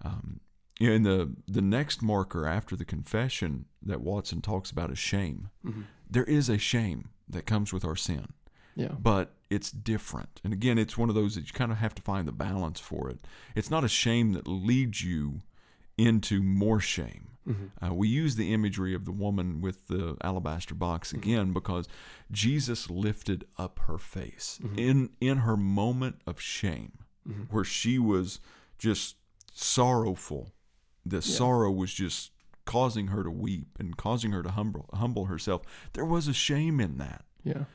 Um, 0.01 0.39
you 0.79 0.89
know, 0.89 0.95
and 0.95 1.05
the 1.05 1.35
the 1.47 1.61
next 1.61 2.01
marker 2.01 2.45
after 2.45 2.75
the 2.75 2.85
confession 2.85 3.65
that 3.81 4.01
Watson 4.01 4.41
talks 4.41 4.69
about 4.71 4.91
is 4.91 4.99
shame. 4.99 5.49
Mhm. 5.65 5.85
There 6.09 6.23
is 6.25 6.49
a 6.49 6.57
shame 6.57 7.09
that 7.27 7.45
comes 7.45 7.73
with 7.73 7.83
our 7.83 7.95
sin 7.95 8.27
Yeah. 8.75 8.93
but 8.99 9.35
it's 9.49 9.71
different. 9.71 10.39
And 10.43 10.53
again, 10.53 10.77
it's 10.77 10.97
one 10.97 11.09
of 11.09 11.15
those 11.15 11.35
that 11.35 11.47
you 11.47 11.53
kind 11.53 11.71
of 11.71 11.79
have 11.79 11.95
to 11.95 12.01
find 12.01 12.27
the 12.27 12.31
balance 12.31 12.79
for 12.79 13.09
it. 13.09 13.25
It's 13.55 13.71
not 13.71 13.83
a 13.83 13.89
shame 13.89 14.33
that 14.33 14.47
leads 14.47 15.03
you 15.03 15.41
into 15.97 16.43
more 16.43 16.79
shame. 16.79 17.29
Mhm. 17.47 17.71
Uh, 17.81 17.93
we 17.93 18.07
use 18.09 18.35
the 18.35 18.53
imagery 18.53 18.93
of 18.93 19.05
the 19.05 19.11
woman 19.11 19.61
with 19.61 19.87
the 19.87 20.15
alabaster 20.21 20.75
box 20.75 21.11
Mhm. 21.11 21.17
again 21.17 21.53
because 21.53 21.87
Jesus 22.31 22.89
lifted 22.89 23.45
up 23.57 23.79
her 23.87 23.97
face 23.97 24.59
Mhm. 24.61 24.77
in 24.77 25.09
in 25.21 25.37
her 25.39 25.57
moment 25.57 26.21
of 26.27 26.39
shame, 26.39 26.99
Mhm. 27.27 27.47
where 27.51 27.63
she 27.63 27.99
was 27.99 28.39
just 28.77 29.15
sorrowful. 29.53 30.53
The 31.05 31.21
sorrow 31.21 31.71
was 31.71 31.93
just 31.93 32.31
causing 32.65 33.07
her 33.07 33.23
to 33.23 33.31
weep 33.31 33.77
and 33.79 33.95
causing 33.95 34.31
her 34.31 34.43
to 34.43 34.51
humble 34.51 34.89
humble 34.93 35.25
herself. 35.25 35.61
There 35.93 36.05
was 36.05 36.27
a 36.27 36.33
shame 36.33 36.79
in 36.79 36.97
that 36.97 37.25
Yeah. 37.43 37.65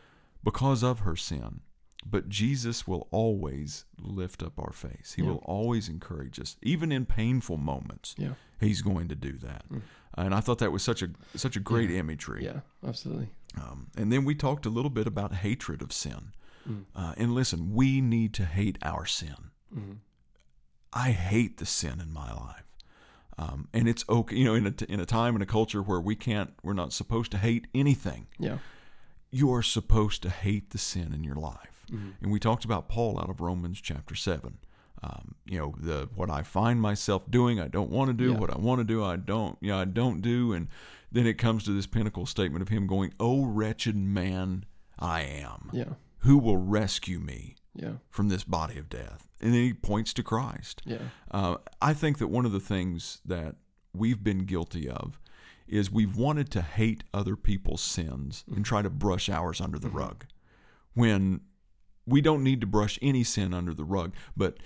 because 0.44 0.82
of 0.82 1.00
her 1.00 1.16
sin. 1.16 1.60
But 2.04 2.28
Jesus 2.28 2.86
will 2.86 3.06
always 3.12 3.84
lift 3.96 4.42
up 4.42 4.58
our 4.58 4.72
face. 4.72 5.12
He 5.14 5.22
Yeah. 5.22 5.28
will 5.30 5.36
always 5.44 5.88
encourage 5.88 6.40
us, 6.40 6.56
even 6.60 6.90
in 6.90 7.06
painful 7.06 7.58
moments. 7.58 8.14
Yeah. 8.18 8.34
He's 8.60 8.82
going 8.82 9.06
to 9.08 9.14
do 9.14 9.38
that, 9.38 9.68
Mm. 9.70 9.82
and 10.14 10.34
I 10.34 10.40
thought 10.40 10.58
that 10.58 10.72
was 10.72 10.82
such 10.82 11.00
a 11.02 11.10
such 11.36 11.56
a 11.56 11.60
great 11.60 11.90
Yeah. 11.90 11.98
imagery. 12.00 12.44
Yeah. 12.44 12.60
Absolutely. 12.84 13.30
Um, 13.54 13.88
and 13.96 14.10
then 14.12 14.24
we 14.24 14.34
talked 14.34 14.66
a 14.66 14.70
little 14.70 14.90
bit 14.90 15.06
about 15.06 15.32
hatred 15.36 15.80
of 15.80 15.92
sin. 15.92 16.32
Mm. 16.68 16.84
Uh, 16.94 17.14
and 17.16 17.34
listen, 17.34 17.72
we 17.74 18.00
need 18.00 18.32
to 18.34 18.44
hate 18.44 18.78
our 18.82 19.04
sin. 19.06 19.50
Mhm. 19.74 19.96
I 20.92 21.10
hate 21.12 21.56
the 21.58 21.66
sin 21.66 22.00
in 22.00 22.12
my 22.12 22.32
life. 22.32 22.64
Um, 23.38 23.68
and 23.72 23.88
it's 23.88 24.04
okay, 24.08 24.36
you 24.36 24.44
know, 24.44 24.54
in 24.54 24.66
a, 24.66 24.74
in 24.92 25.00
a 25.00 25.06
time 25.06 25.34
and 25.34 25.42
a 25.42 25.46
culture 25.46 25.80
where 25.82 26.00
we 26.00 26.14
can't, 26.14 26.52
we're 26.62 26.74
not 26.74 26.92
supposed 26.92 27.30
to 27.32 27.38
hate 27.38 27.66
anything. 27.74 28.26
Yeah. 28.38 28.58
You 29.30 29.52
are 29.54 29.62
supposed 29.62 30.22
to 30.22 30.30
hate 30.30 30.70
the 30.70 30.78
sin 30.78 31.12
in 31.14 31.24
your 31.24 31.36
life. 31.36 31.86
Mhm. 31.90 32.12
And 32.20 32.30
we 32.30 32.38
talked 32.38 32.64
about 32.66 32.88
Paul 32.88 33.18
out 33.18 33.30
of 33.30 33.40
Romans 33.40 33.80
chapter 33.80 34.14
7. 34.14 34.58
Um, 35.02 35.34
you 35.46 35.58
know, 35.58 35.74
the 35.80 36.08
what 36.14 36.30
I 36.30 36.42
find 36.42 36.80
myself 36.80 37.28
doing, 37.28 37.58
I 37.58 37.66
don't 37.68 37.90
want 37.90 38.08
to 38.10 38.14
do. 38.14 38.32
Yeah. 38.32 38.38
What 38.38 38.50
I 38.50 38.58
want 38.58 38.78
to 38.80 38.84
do, 38.84 39.02
I 39.02 39.16
don't, 39.16 39.56
you 39.60 39.68
know, 39.70 39.78
I 39.80 39.84
don't 39.86 40.20
do. 40.20 40.52
And 40.52 40.68
then 41.10 41.26
it 41.26 41.38
comes 41.38 41.64
to 41.64 41.72
this 41.74 41.86
pinnacle 41.88 42.24
statement 42.26 42.62
of 42.62 42.68
him 42.68 42.86
going, 42.86 43.12
"Oh 43.18 43.44
wretched 43.46 43.96
man 43.96 44.64
I 44.98 45.22
am. 45.22 45.70
Yeah. 45.72 45.94
Who 46.22 46.38
will 46.38 46.56
rescue 46.56 47.18
me 47.20 47.56
Yeah. 47.74 47.94
from 48.10 48.28
this 48.28 48.44
body 48.44 48.78
of 48.78 48.88
death?" 48.88 49.28
And 49.40 49.52
then 49.54 49.62
he 49.62 49.72
points 49.74 50.12
to 50.14 50.22
Christ. 50.22 50.82
Yeah. 50.84 51.08
Uh, 51.30 51.56
I 51.80 51.94
think 51.94 52.18
that 52.18 52.28
one 52.28 52.44
of 52.46 52.52
the 52.52 52.60
things 52.60 53.20
that 53.24 53.56
we've 53.92 54.22
been 54.22 54.44
guilty 54.46 54.88
of 54.88 55.18
is 55.66 55.90
we've 55.90 56.16
wanted 56.16 56.50
to 56.50 56.62
hate 56.62 57.04
other 57.14 57.34
people's 57.36 57.80
sins 57.82 58.44
and 58.54 58.64
try 58.64 58.82
to 58.82 58.90
brush 58.90 59.28
ours 59.28 59.60
under 59.60 59.78
the 59.78 59.88
Mhm. 59.88 59.94
rug 59.94 60.26
when 60.94 61.40
we 62.06 62.20
don't 62.20 62.42
need 62.42 62.60
to 62.60 62.66
brush 62.66 62.98
any 63.00 63.24
sin 63.24 63.54
under 63.54 63.72
the 63.72 63.84
rug. 63.84 64.14
But 64.36 64.58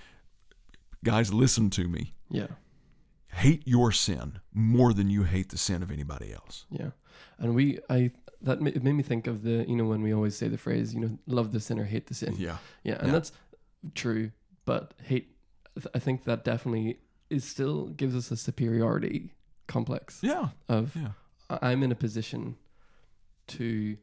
guys, 1.05 1.33
listen 1.33 1.71
to 1.71 1.87
me. 1.89 2.15
Yeah. 2.31 2.49
Hate 3.29 3.67
your 3.67 3.93
sin 3.93 4.41
more 4.53 4.93
than 4.95 5.11
you 5.11 5.25
hate 5.25 5.51
the 5.51 5.59
sin 5.59 5.83
of 5.83 5.91
anybody 5.91 6.33
else. 6.33 6.65
Yeah. 6.71 6.91
And 7.39 7.55
we, 7.55 7.79
I, 7.91 8.11
that 8.43 8.61
it 8.61 8.83
made 8.83 8.93
me 8.93 9.03
think 9.03 9.27
of 9.27 9.43
the, 9.43 9.65
you 9.69 9.77
know, 9.77 9.85
when 9.87 10.03
we 10.03 10.13
always 10.13 10.37
say 10.37 10.49
the 10.49 10.59
phrase, 10.59 10.95
you 10.95 11.01
know, 11.01 11.19
love 11.27 11.53
the 11.53 11.61
sinner, 11.61 11.85
hate 11.85 12.07
the 12.07 12.15
sin. 12.15 12.35
Yeah. 12.39 12.59
Yeah, 12.85 12.95
and 12.99 13.07
Yeah. 13.09 13.13
that's 13.13 13.33
true. 13.95 14.33
But 14.65 14.95
hate, 15.03 15.35
I 15.95 15.99
think 15.99 16.25
that 16.25 16.45
definitely 16.45 16.99
is 17.31 17.45
still 17.45 17.87
gives 17.89 18.15
us 18.15 18.31
a 18.31 18.37
superiority 18.37 19.31
complex 19.67 20.21
Yeah. 20.23 20.51
of 20.69 20.95
Yeah. 20.97 21.13
I'm 21.49 21.83
in 21.83 21.91
a 21.93 21.97
position 21.97 22.57
to 23.49 23.97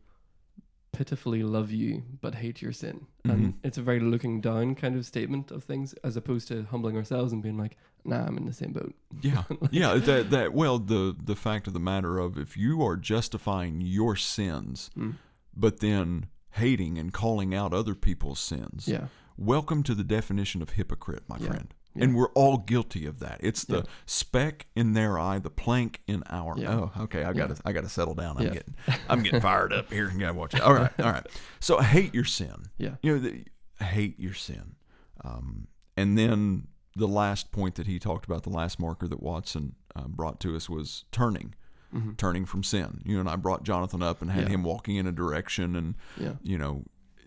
pitifully 0.93 1.43
love 1.43 1.71
you 1.71 2.03
but 2.21 2.36
hate 2.36 2.62
your 2.62 2.71
sin, 2.71 3.08
and 3.25 3.39
Mhm. 3.45 3.53
it's 3.63 3.77
a 3.77 3.82
very 3.82 3.99
looking 3.99 4.39
down 4.39 4.75
kind 4.75 4.95
of 4.95 5.06
statement 5.06 5.51
of 5.51 5.63
things 5.63 5.93
as 6.03 6.15
opposed 6.15 6.47
to 6.47 6.63
humbling 6.71 6.95
ourselves 6.95 7.34
and 7.34 7.43
being 7.43 7.58
like, 7.58 7.75
Nah, 8.06 8.25
I'm 8.27 8.36
in 8.38 8.45
the 8.45 8.51
same 8.53 8.73
boat. 8.73 8.93
Yeah, 9.21 9.43
yeah. 9.71 9.95
That 9.95 10.29
that 10.32 10.53
well, 10.53 10.77
the 10.79 11.15
the 11.17 11.36
fact 11.38 11.67
of 11.67 11.73
the 11.73 11.79
matter 11.79 12.17
of 12.19 12.38
if 12.38 12.58
you 12.58 12.82
are 12.84 12.97
justifying 12.97 13.79
your 13.82 14.15
sins, 14.17 14.89
Mm. 14.97 15.15
but 15.56 15.79
then 15.79 16.27
hating 16.51 16.97
and 16.97 17.12
calling 17.13 17.56
out 17.56 17.73
other 17.73 17.95
people's 17.95 18.39
sins, 18.39 18.88
Yeah, 18.88 19.08
welcome 19.38 19.84
to 19.84 19.95
the 19.95 20.03
definition 20.03 20.62
of 20.62 20.71
hypocrite, 20.71 21.23
my 21.27 21.38
Yeah, 21.39 21.47
friend. 21.47 21.73
Yeah. 21.95 22.03
And 22.06 22.15
we're 22.15 22.29
all 22.34 22.58
guilty 22.58 23.06
of 23.06 23.19
that. 23.19 23.38
It's 23.41 23.63
the 23.65 23.77
Yeah. 23.77 23.84
speck 24.06 24.65
in 24.75 24.93
their 24.93 25.17
eye, 25.19 25.39
the 25.39 25.49
plank 25.49 26.01
in 26.08 26.23
our. 26.29 26.58
Yeah. 26.58 26.73
Oh, 26.75 26.91
okay. 27.03 27.23
I 27.23 27.34
got 27.34 27.56
to. 27.56 27.62
I 27.65 27.71
got 27.71 27.84
to 27.84 27.89
settle 27.89 28.13
down. 28.15 28.38
I'm 28.38 28.51
getting. 28.53 28.75
I'm 29.10 29.23
getting 29.23 29.41
fired 29.41 29.73
up 29.73 29.91
here. 29.91 30.10
You 30.12 30.19
got 30.19 30.27
to 30.27 30.34
watch 30.34 30.53
it. 30.53 30.62
All 30.62 30.73
right. 30.73 30.91
All 30.99 31.12
right. 31.12 31.25
So 31.60 31.79
hate 31.79 32.13
your 32.13 32.25
sin. 32.25 32.65
yeah, 32.77 32.95
You 33.01 33.13
know, 33.15 33.19
the, 33.19 33.45
hate 33.86 34.19
your 34.19 34.34
sin. 34.34 34.75
Um, 35.23 35.67
and 35.95 36.17
then 36.17 36.67
the 36.95 37.08
last 37.08 37.51
point 37.51 37.75
that 37.75 37.88
he 37.88 37.99
talked 37.99 38.25
about, 38.25 38.43
the 38.43 38.49
last 38.49 38.79
marker 38.79 39.08
that 39.08 39.21
Watson 39.23 39.75
uh, 39.95 40.08
brought 40.08 40.39
to 40.41 40.56
us 40.56 40.69
was 40.69 41.06
turning, 41.12 41.53
Mhm. 41.95 42.17
turning 42.17 42.45
from 42.45 42.63
sin. 42.63 43.01
You 43.06 43.13
know, 43.15 43.19
and 43.21 43.29
I 43.29 43.36
brought 43.38 43.63
Jonathan 43.63 44.01
up 44.03 44.21
and 44.21 44.29
had 44.32 44.47
him 44.49 44.63
walking 44.63 44.95
in 44.97 45.08
a 45.08 45.12
direction 45.12 45.75
and, 45.75 45.95
Yeah. 46.19 46.34
you 46.41 46.58
know, 46.58 46.84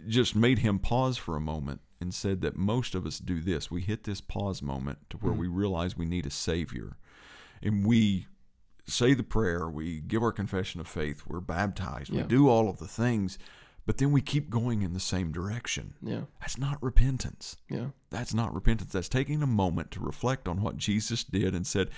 just 0.07 0.37
made 0.37 0.59
him 0.59 0.79
pause 0.79 1.17
for 1.17 1.35
a 1.37 1.41
moment 1.41 1.81
and 2.01 2.13
said 2.15 2.41
that 2.43 2.57
most 2.57 2.95
of 2.95 3.07
us 3.07 3.19
do 3.19 3.41
this. 3.41 3.71
We 3.71 3.81
hit 3.83 4.05
this 4.05 4.21
pause 4.21 4.61
moment 4.63 4.99
to 5.11 5.17
where 5.19 5.33
Mhm. 5.33 5.39
we 5.39 5.47
realize 5.49 5.97
we 5.97 6.05
need 6.07 6.27
a 6.27 6.31
savior. 6.31 6.97
And 7.63 7.87
we 7.87 8.27
say 8.87 9.15
the 9.15 9.23
prayer, 9.25 9.69
we 9.69 10.01
give 10.01 10.23
our 10.23 10.33
confession 10.33 10.81
of 10.81 10.87
faith, 10.87 11.23
we're 11.27 11.41
baptized, 11.41 12.13
we 12.13 12.23
do 12.23 12.49
all 12.49 12.69
of 12.69 12.79
the 12.79 12.87
things, 12.87 13.37
but 13.85 13.99
then 13.99 14.13
we 14.13 14.21
keep 14.21 14.51
going 14.51 14.83
in 14.83 14.93
the 14.93 15.01
same 15.01 15.33
direction. 15.33 15.95
Yeah. 16.03 16.23
That's 16.41 16.59
not 16.59 16.81
repentance. 16.83 17.57
Yeah. 17.69 17.89
That's 18.11 18.35
not 18.35 18.55
repentance. 18.55 18.93
That's 18.93 19.09
taking 19.09 19.43
a 19.43 19.47
moment 19.47 19.91
to 19.93 20.01
reflect 20.01 20.47
on 20.47 20.61
what 20.61 20.77
Jesus 20.77 21.25
did 21.25 21.55
and 21.55 21.67
said, 21.67 21.91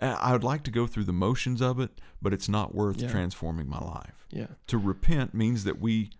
"Uh, 0.00 0.16
I 0.18 0.32
would 0.32 0.44
like 0.44 0.62
to 0.64 0.70
go 0.70 0.86
through 0.86 1.04
the 1.04 1.12
motions 1.12 1.60
of 1.60 1.78
it, 1.80 2.00
but 2.22 2.32
it's 2.32 2.48
not 2.48 2.74
worth 2.74 3.00
Yeah. 3.02 3.10
transforming 3.10 3.68
my 3.68 3.80
life. 3.80 4.26
Yeah. 4.30 4.46
To 4.68 4.78
repent 4.78 5.34
means 5.34 5.64
that 5.64 5.80
we 5.80 6.10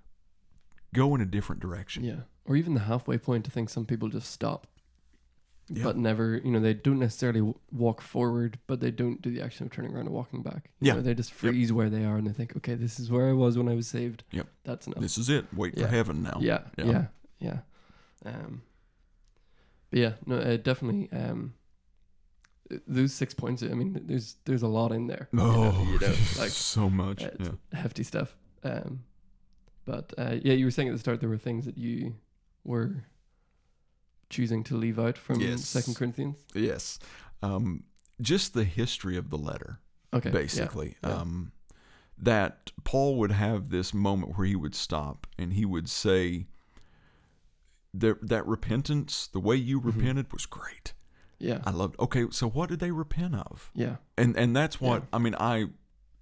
go 0.95 1.15
in 1.15 1.21
a 1.21 1.27
different 1.27 1.61
direction. 1.63 2.05
Yeah. 2.05 2.21
Or 2.45 2.57
even 2.57 2.75
the 2.75 2.81
halfway 2.81 3.19
point. 3.19 3.47
I 3.49 3.51
think 3.51 3.69
some 3.71 3.87
people 3.87 4.09
just 4.09 4.31
stop, 4.31 4.67
Yeah. 5.69 5.85
but 5.85 5.97
never. 5.97 6.41
You 6.45 6.51
know, 6.51 6.61
they 6.61 6.75
don't 6.75 6.99
necessarily 6.99 7.41
w- 7.41 7.59
walk 7.71 8.01
forward, 8.01 8.59
but 8.67 8.81
they 8.81 8.91
don't 8.91 9.23
do 9.23 9.31
the 9.31 9.41
action 9.43 9.67
of 9.67 9.73
turning 9.73 9.93
around 9.95 10.07
and 10.07 10.15
walking 10.15 10.43
back. 10.43 10.71
You 10.81 10.89
Yeah. 10.89 10.95
know, 10.95 11.03
they 11.03 11.15
just 11.15 11.33
freeze 11.33 11.73
where 11.73 11.91
they 11.91 12.05
are 12.05 12.17
and 12.17 12.27
they 12.27 12.33
think, 12.33 12.57
okay, 12.57 12.75
this 12.75 12.99
is 12.99 13.11
where 13.11 13.29
I 13.29 13.33
was 13.33 13.57
when 13.57 13.69
I 13.69 13.75
was 13.75 13.87
saved. 13.87 14.25
Yep. 14.33 14.49
That's 14.65 14.87
enough. 14.87 15.01
This 15.01 15.17
is 15.19 15.29
it. 15.29 15.47
Wait 15.55 15.77
Yeah. 15.77 15.85
for 15.85 15.89
heaven 15.91 16.23
now. 16.23 16.39
Yeah, 16.41 16.63
Yeah. 16.77 16.85
yeah, 16.87 17.07
yeah. 17.39 17.61
Um, 18.25 18.63
but 19.91 19.99
yeah, 20.01 20.13
no, 20.27 20.37
uh, 20.39 20.57
definitely. 20.57 21.11
Um, 21.13 21.55
those 22.87 23.13
six 23.13 23.35
points. 23.35 23.63
I 23.63 23.69
mean, 23.69 24.01
there's 24.07 24.37
there's 24.45 24.63
a 24.63 24.69
lot 24.69 24.93
in 24.93 25.07
there. 25.09 25.29
you 25.33 25.39
know, 25.39 25.45
Oh, 25.77 25.85
you 25.93 25.99
know, 25.99 26.15
like 26.39 26.51
so 26.51 26.89
much. 26.89 27.25
uh, 27.25 27.31
yeah. 27.41 27.49
hefty 27.73 28.05
stuff. 28.05 28.37
Um, 28.63 29.03
but 29.91 30.13
uh, 30.19 30.37
yeah, 30.43 30.53
you 30.55 30.65
were 30.67 30.71
saying 30.71 30.89
at 30.89 30.93
the 30.95 30.99
start 31.07 31.21
there 31.21 31.29
were 31.29 31.39
things 31.49 31.65
that 31.65 31.77
you 31.79 32.15
were 32.65 32.91
choosing 34.29 34.63
to 34.65 34.77
leave 34.77 34.99
out 34.99 35.19
from 35.19 35.41
Yes. 35.41 35.65
Second 35.67 35.97
Corinthians. 35.97 36.37
Yes. 36.55 36.99
Um, 37.43 37.85
just 38.21 38.55
the 38.55 38.65
history 38.65 39.17
of 39.17 39.31
the 39.31 39.39
letter. 39.39 39.81
Okay, 40.13 40.31
basically. 40.31 40.97
yeah. 41.03 41.15
Um, 41.15 41.53
that 42.19 42.71
Paul 42.85 43.17
would 43.17 43.33
have 43.33 43.71
this 43.71 43.95
moment 43.95 44.37
where 44.37 44.47
he 44.47 44.55
would 44.57 44.75
stop 44.75 45.27
and 45.39 45.53
he 45.55 45.65
would 45.65 45.89
say, 45.89 46.47
that, 47.93 48.17
that 48.29 48.47
repentance, 48.47 49.27
the 49.33 49.41
way 49.41 49.57
you 49.57 49.81
Mhm. 49.81 49.85
repented 49.97 50.33
was 50.33 50.47
great. 50.47 50.93
yeah, 51.43 51.61
I 51.65 51.71
loved. 51.71 51.99
Okay, 51.99 52.27
so 52.31 52.47
what 52.49 52.69
did 52.69 52.79
they 52.81 52.91
repent 52.91 53.35
of? 53.35 53.71
yeah, 53.75 53.97
And 54.19 54.37
and 54.37 54.55
that's 54.55 54.79
what 54.81 55.03
Yeah. 55.03 55.09
I 55.15 55.19
mean. 55.19 55.35
I 55.41 55.71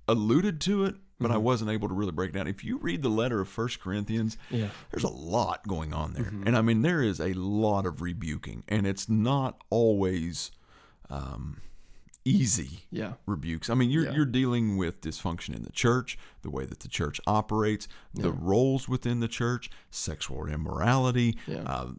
alluded 0.06 0.60
to 0.62 0.84
it, 0.84 0.94
but 1.20 1.30
I 1.30 1.34
Mhm. 1.34 1.42
wasn't 1.42 1.70
able 1.70 1.88
to 1.88 1.94
really 1.94 2.12
break 2.12 2.30
it 2.30 2.32
down. 2.34 2.46
If 2.46 2.64
you 2.64 2.78
read 2.78 3.02
the 3.02 3.08
letter 3.08 3.40
of 3.40 3.48
First 3.48 3.80
Corinthians, 3.80 4.36
yeah, 4.50 4.70
there's 4.90 5.04
a 5.04 5.08
lot 5.08 5.66
going 5.66 5.92
on 5.92 6.12
there, 6.12 6.30
Mhm. 6.30 6.46
and 6.46 6.56
I 6.56 6.62
mean 6.62 6.82
there 6.82 7.02
is 7.02 7.20
a 7.20 7.32
lot 7.34 7.86
of 7.86 8.00
rebuking, 8.02 8.64
and 8.68 8.86
it's 8.86 9.08
not 9.08 9.62
always 9.70 10.50
um, 11.10 11.62
easy 12.24 12.80
yeah, 12.90 13.14
rebukes. 13.24 13.70
I 13.70 13.74
mean, 13.74 13.88
you're 13.88 14.04
Yeah. 14.04 14.12
you're 14.14 14.26
dealing 14.26 14.76
with 14.76 15.00
dysfunction 15.00 15.54
in 15.56 15.62
the 15.62 15.72
church, 15.72 16.18
the 16.42 16.50
way 16.50 16.66
that 16.66 16.80
the 16.80 16.88
church 16.88 17.18
operates, 17.26 17.88
the 18.12 18.28
Yeah. 18.28 18.36
roles 18.38 18.88
within 18.88 19.20
the 19.20 19.28
church, 19.28 19.70
sexual 19.90 20.46
immorality, 20.46 21.38
yeah, 21.46 21.62
uh, 21.62 21.92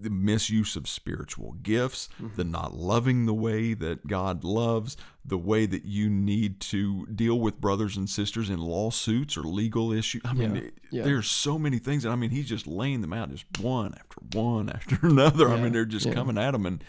the 0.00 0.10
misuse 0.10 0.76
of 0.76 0.86
spiritual 0.88 1.54
gifts, 1.54 2.08
Mhm. 2.20 2.36
the 2.36 2.44
not 2.44 2.72
loving 2.76 3.26
the 3.26 3.34
way 3.34 3.74
that 3.74 4.06
God 4.06 4.44
loves, 4.44 4.96
the 5.24 5.36
way 5.38 5.66
that 5.66 5.84
you 5.84 6.08
need 6.08 6.60
to 6.60 7.06
deal 7.06 7.38
with 7.40 7.60
brothers 7.60 7.96
and 7.96 8.08
sisters 8.08 8.48
in 8.48 8.60
lawsuits 8.60 9.36
or 9.36 9.42
legal 9.42 9.90
issues. 9.92 10.22
I 10.24 10.34
mean, 10.34 10.54
Yeah. 10.54 10.60
it- 10.62 10.78
Yeah. 10.90 11.02
there's 11.04 11.28
so 11.28 11.58
many 11.58 11.78
things. 11.80 12.04
And 12.04 12.12
I 12.12 12.16
mean, 12.16 12.30
he's 12.30 12.48
just 12.48 12.66
laying 12.66 13.00
them 13.00 13.12
out, 13.12 13.30
just 13.30 13.46
one 13.58 13.92
after 13.94 14.20
one 14.38 14.68
after 14.74 14.98
another. 15.04 15.48
I 15.48 15.60
mean, 15.60 15.72
they're 15.72 15.84
just 15.84 16.06
Yeah. 16.06 16.14
coming 16.14 16.38
at 16.38 16.54
him. 16.54 16.64
And 16.66 16.84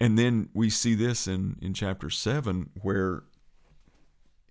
and 0.00 0.18
then 0.18 0.48
we 0.54 0.68
see 0.70 0.94
this 0.94 1.26
in 1.26 1.56
in 1.60 1.72
chapter 1.74 2.08
seven 2.10 2.70
where 2.82 3.24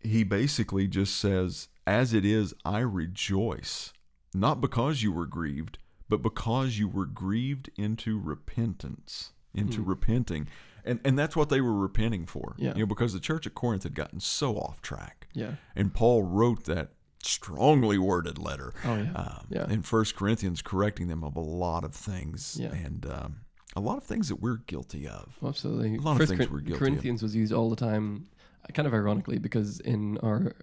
he 0.02 0.24
basically 0.24 0.88
just 0.88 1.16
says, 1.18 1.68
"As 1.88 2.14
it 2.14 2.26
is, 2.26 2.54
I 2.64 2.80
rejoice, 2.80 3.92
not 4.34 4.62
because 4.62 5.02
you 5.02 5.12
were 5.12 5.26
grieved." 5.26 5.78
But 6.10 6.22
because 6.22 6.78
you 6.78 6.88
were 6.88 7.06
grieved 7.06 7.70
into 7.78 8.20
repentance, 8.20 9.32
into 9.54 9.82
Hmm. 9.84 9.90
repenting, 9.90 10.48
and 10.84 11.00
and 11.04 11.18
that's 11.18 11.36
what 11.36 11.50
they 11.50 11.62
were 11.62 11.74
repenting 11.76 12.26
for. 12.26 12.56
Yeah. 12.58 12.74
You 12.74 12.82
know, 12.82 12.86
because 12.86 13.14
the 13.14 13.20
church 13.20 13.48
at 13.48 13.56
Corinth 13.56 13.84
had 13.84 13.96
gotten 13.96 14.20
so 14.20 14.58
off 14.58 14.82
track, 14.82 15.28
yeah. 15.34 15.56
and 15.76 15.94
Paul 15.94 16.24
wrote 16.24 16.66
that 16.66 16.92
strongly 17.24 17.98
worded 17.98 18.38
letter 18.38 18.72
Oh 18.84 18.96
yeah, 18.98 19.12
um, 19.14 19.48
Yeah. 19.50 19.68
in 19.68 19.82
First 19.82 20.16
Corinthians, 20.16 20.62
correcting 20.62 21.08
them 21.08 21.24
of 21.24 21.36
a 21.36 21.40
lot 21.42 21.84
of 21.84 21.96
things, 21.96 22.58
Yeah. 22.62 22.72
and 22.72 23.04
um, 23.08 23.36
a 23.76 23.80
lot 23.82 23.98
of 23.98 24.04
things 24.04 24.30
that 24.30 24.36
we're 24.42 24.58
guilty 24.58 25.08
of. 25.08 25.36
Absolutely. 25.44 25.96
A 25.96 26.02
lot 26.02 26.12
of 26.14 26.18
First 26.20 26.30
things 26.30 26.46
Cor- 26.46 26.54
we're 26.54 26.60
guilty 26.62 26.74
of. 26.74 26.80
Corinthians 26.80 27.24
was 27.24 27.36
used 27.36 27.52
all 27.52 27.72
the 27.72 27.76
time, 27.76 28.28
kind 28.76 28.86
of 28.88 28.94
ironically, 28.94 29.40
because 29.40 29.80
in 29.80 30.20
our 30.20 30.54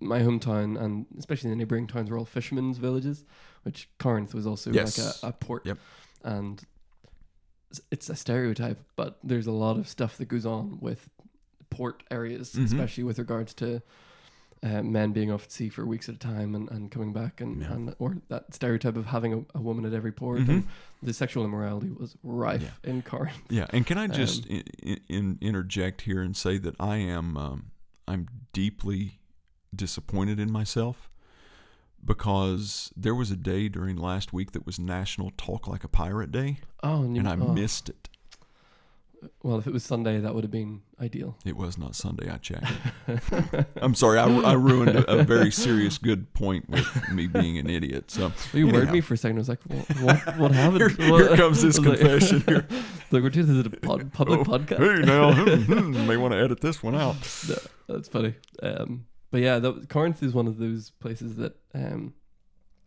my 0.00 0.20
hometown 0.20 0.80
and 0.80 1.06
especially 1.18 1.50
the 1.50 1.56
neighboring 1.56 1.86
towns 1.86 2.10
were 2.10 2.18
all 2.18 2.24
fishermen's 2.24 2.78
villages, 2.78 3.24
which 3.62 3.88
Corinth 3.98 4.34
was 4.34 4.46
also 4.46 4.72
Yes. 4.72 4.98
like 4.98 5.22
a, 5.22 5.26
a 5.28 5.32
port. 5.32 5.66
Yep. 5.66 5.78
And 6.24 6.62
it's 7.90 8.08
a 8.10 8.16
stereotype, 8.16 8.80
but 8.96 9.18
there's 9.22 9.46
a 9.46 9.52
lot 9.52 9.76
of 9.78 9.86
stuff 9.88 10.16
that 10.18 10.26
goes 10.26 10.44
on 10.46 10.78
with 10.80 11.08
port 11.70 12.02
areas, 12.10 12.54
Mhm. 12.54 12.64
especially 12.64 13.04
with 13.04 13.18
regards 13.18 13.54
to 13.54 13.82
uh, 14.62 14.82
men 14.82 15.10
being 15.12 15.30
off 15.30 15.44
at 15.44 15.52
sea 15.52 15.70
for 15.70 15.86
weeks 15.86 16.06
at 16.10 16.16
a 16.16 16.18
time 16.18 16.54
and, 16.54 16.70
and 16.70 16.90
coming 16.90 17.14
back 17.14 17.40
and, 17.40 17.62
Yeah. 17.62 17.72
and 17.72 17.94
or 17.98 18.18
that 18.28 18.52
stereotype 18.52 18.94
of 18.94 19.06
having 19.06 19.32
a, 19.32 19.58
a 19.58 19.60
woman 19.62 19.86
at 19.86 19.94
every 19.94 20.12
port 20.12 20.40
Mhm. 20.40 20.48
and 20.50 20.66
the 21.02 21.14
sexual 21.14 21.46
immorality 21.46 21.88
was 21.90 22.14
rife 22.22 22.78
in 22.84 23.00
Corinth. 23.00 23.40
Yeah, 23.48 23.66
and 23.70 23.86
can 23.86 23.96
I 23.96 24.06
just 24.06 24.44
Um, 24.50 24.62
in, 24.82 25.00
in, 25.08 25.38
interject 25.40 26.02
here 26.02 26.20
and 26.20 26.36
say 26.36 26.58
that 26.58 26.74
I 26.78 26.96
am 26.96 27.38
um, 27.38 27.70
I'm 28.06 28.26
deeply 28.52 29.19
disappointed 29.74 30.38
in 30.40 30.50
myself 30.50 31.08
because 32.04 32.92
there 32.96 33.14
was 33.14 33.30
a 33.30 33.36
day 33.36 33.68
during 33.68 33.96
last 33.96 34.32
week 34.32 34.52
that 34.52 34.64
was 34.66 34.78
National 34.78 35.30
Talk 35.36 35.66
Like 35.68 35.84
a 35.84 35.88
Pirate 35.88 36.32
Day, 36.32 36.58
Oh, 36.82 37.02
and, 37.02 37.14
you, 37.14 37.20
and 37.20 37.28
I 37.28 37.32
oh. 37.34 37.52
missed 37.52 37.88
it. 37.88 38.08
Well, 39.42 39.58
if 39.58 39.66
it 39.66 39.72
was 39.74 39.84
Sunday, 39.84 40.18
that 40.18 40.34
would 40.34 40.44
have 40.44 40.50
been 40.50 40.80
ideal. 40.98 41.36
It 41.44 41.54
was 41.54 41.76
not 41.76 41.94
Sunday. 41.94 42.30
I 42.30 42.38
checked. 42.38 42.64
I'm 43.76 43.94
sorry. 43.94 44.18
I, 44.18 44.24
I 44.24 44.52
ruined 44.54 44.96
a, 44.96 45.10
a 45.18 45.22
very 45.24 45.50
serious 45.50 45.98
good 45.98 46.32
point 46.32 46.70
with 46.70 46.88
me 47.12 47.26
being 47.26 47.58
an 47.58 47.68
idiot. 47.68 48.10
So 48.10 48.32
you 48.54 48.66
worried 48.68 48.90
me 48.90 49.02
for 49.02 49.12
a 49.12 49.16
second. 49.18 49.36
I 49.36 49.40
was 49.40 49.48
like, 49.50 49.60
what? 49.64 49.88
What, 50.00 50.38
what 50.38 50.52
happened? 50.52 50.92
Here- 50.98 51.10
What- 51.10 51.26
here 51.28 51.36
comes 51.36 51.60
this 51.60 51.78
was 51.78 51.86
like- 51.86 51.98
confession 51.98 52.40
here. 52.48 52.66
like 53.10 53.22
we're 53.22 53.28
doing 53.28 53.46
this 53.46 53.66
at 53.66 53.66
a 53.70 53.76
pod, 53.76 54.10
public 54.14 54.40
Oh, 54.40 54.44
podcast. 54.44 54.78
Hey 55.00 55.04
now, 55.04 55.34
hmm, 55.34 55.62
hmm, 55.92 56.06
may 56.06 56.16
want 56.16 56.32
to 56.32 56.38
edit 56.40 56.62
this 56.62 56.82
one 56.82 56.94
out. 56.94 57.16
No, 57.46 57.56
that's 57.90 58.08
funny. 58.08 58.36
Um, 58.62 59.04
but 59.30 59.40
yeah, 59.40 59.58
that, 59.58 59.88
Corinth 59.88 60.22
is 60.22 60.32
one 60.34 60.46
of 60.46 60.58
those 60.58 60.90
places 60.90 61.36
that, 61.36 61.56
um, 61.74 62.14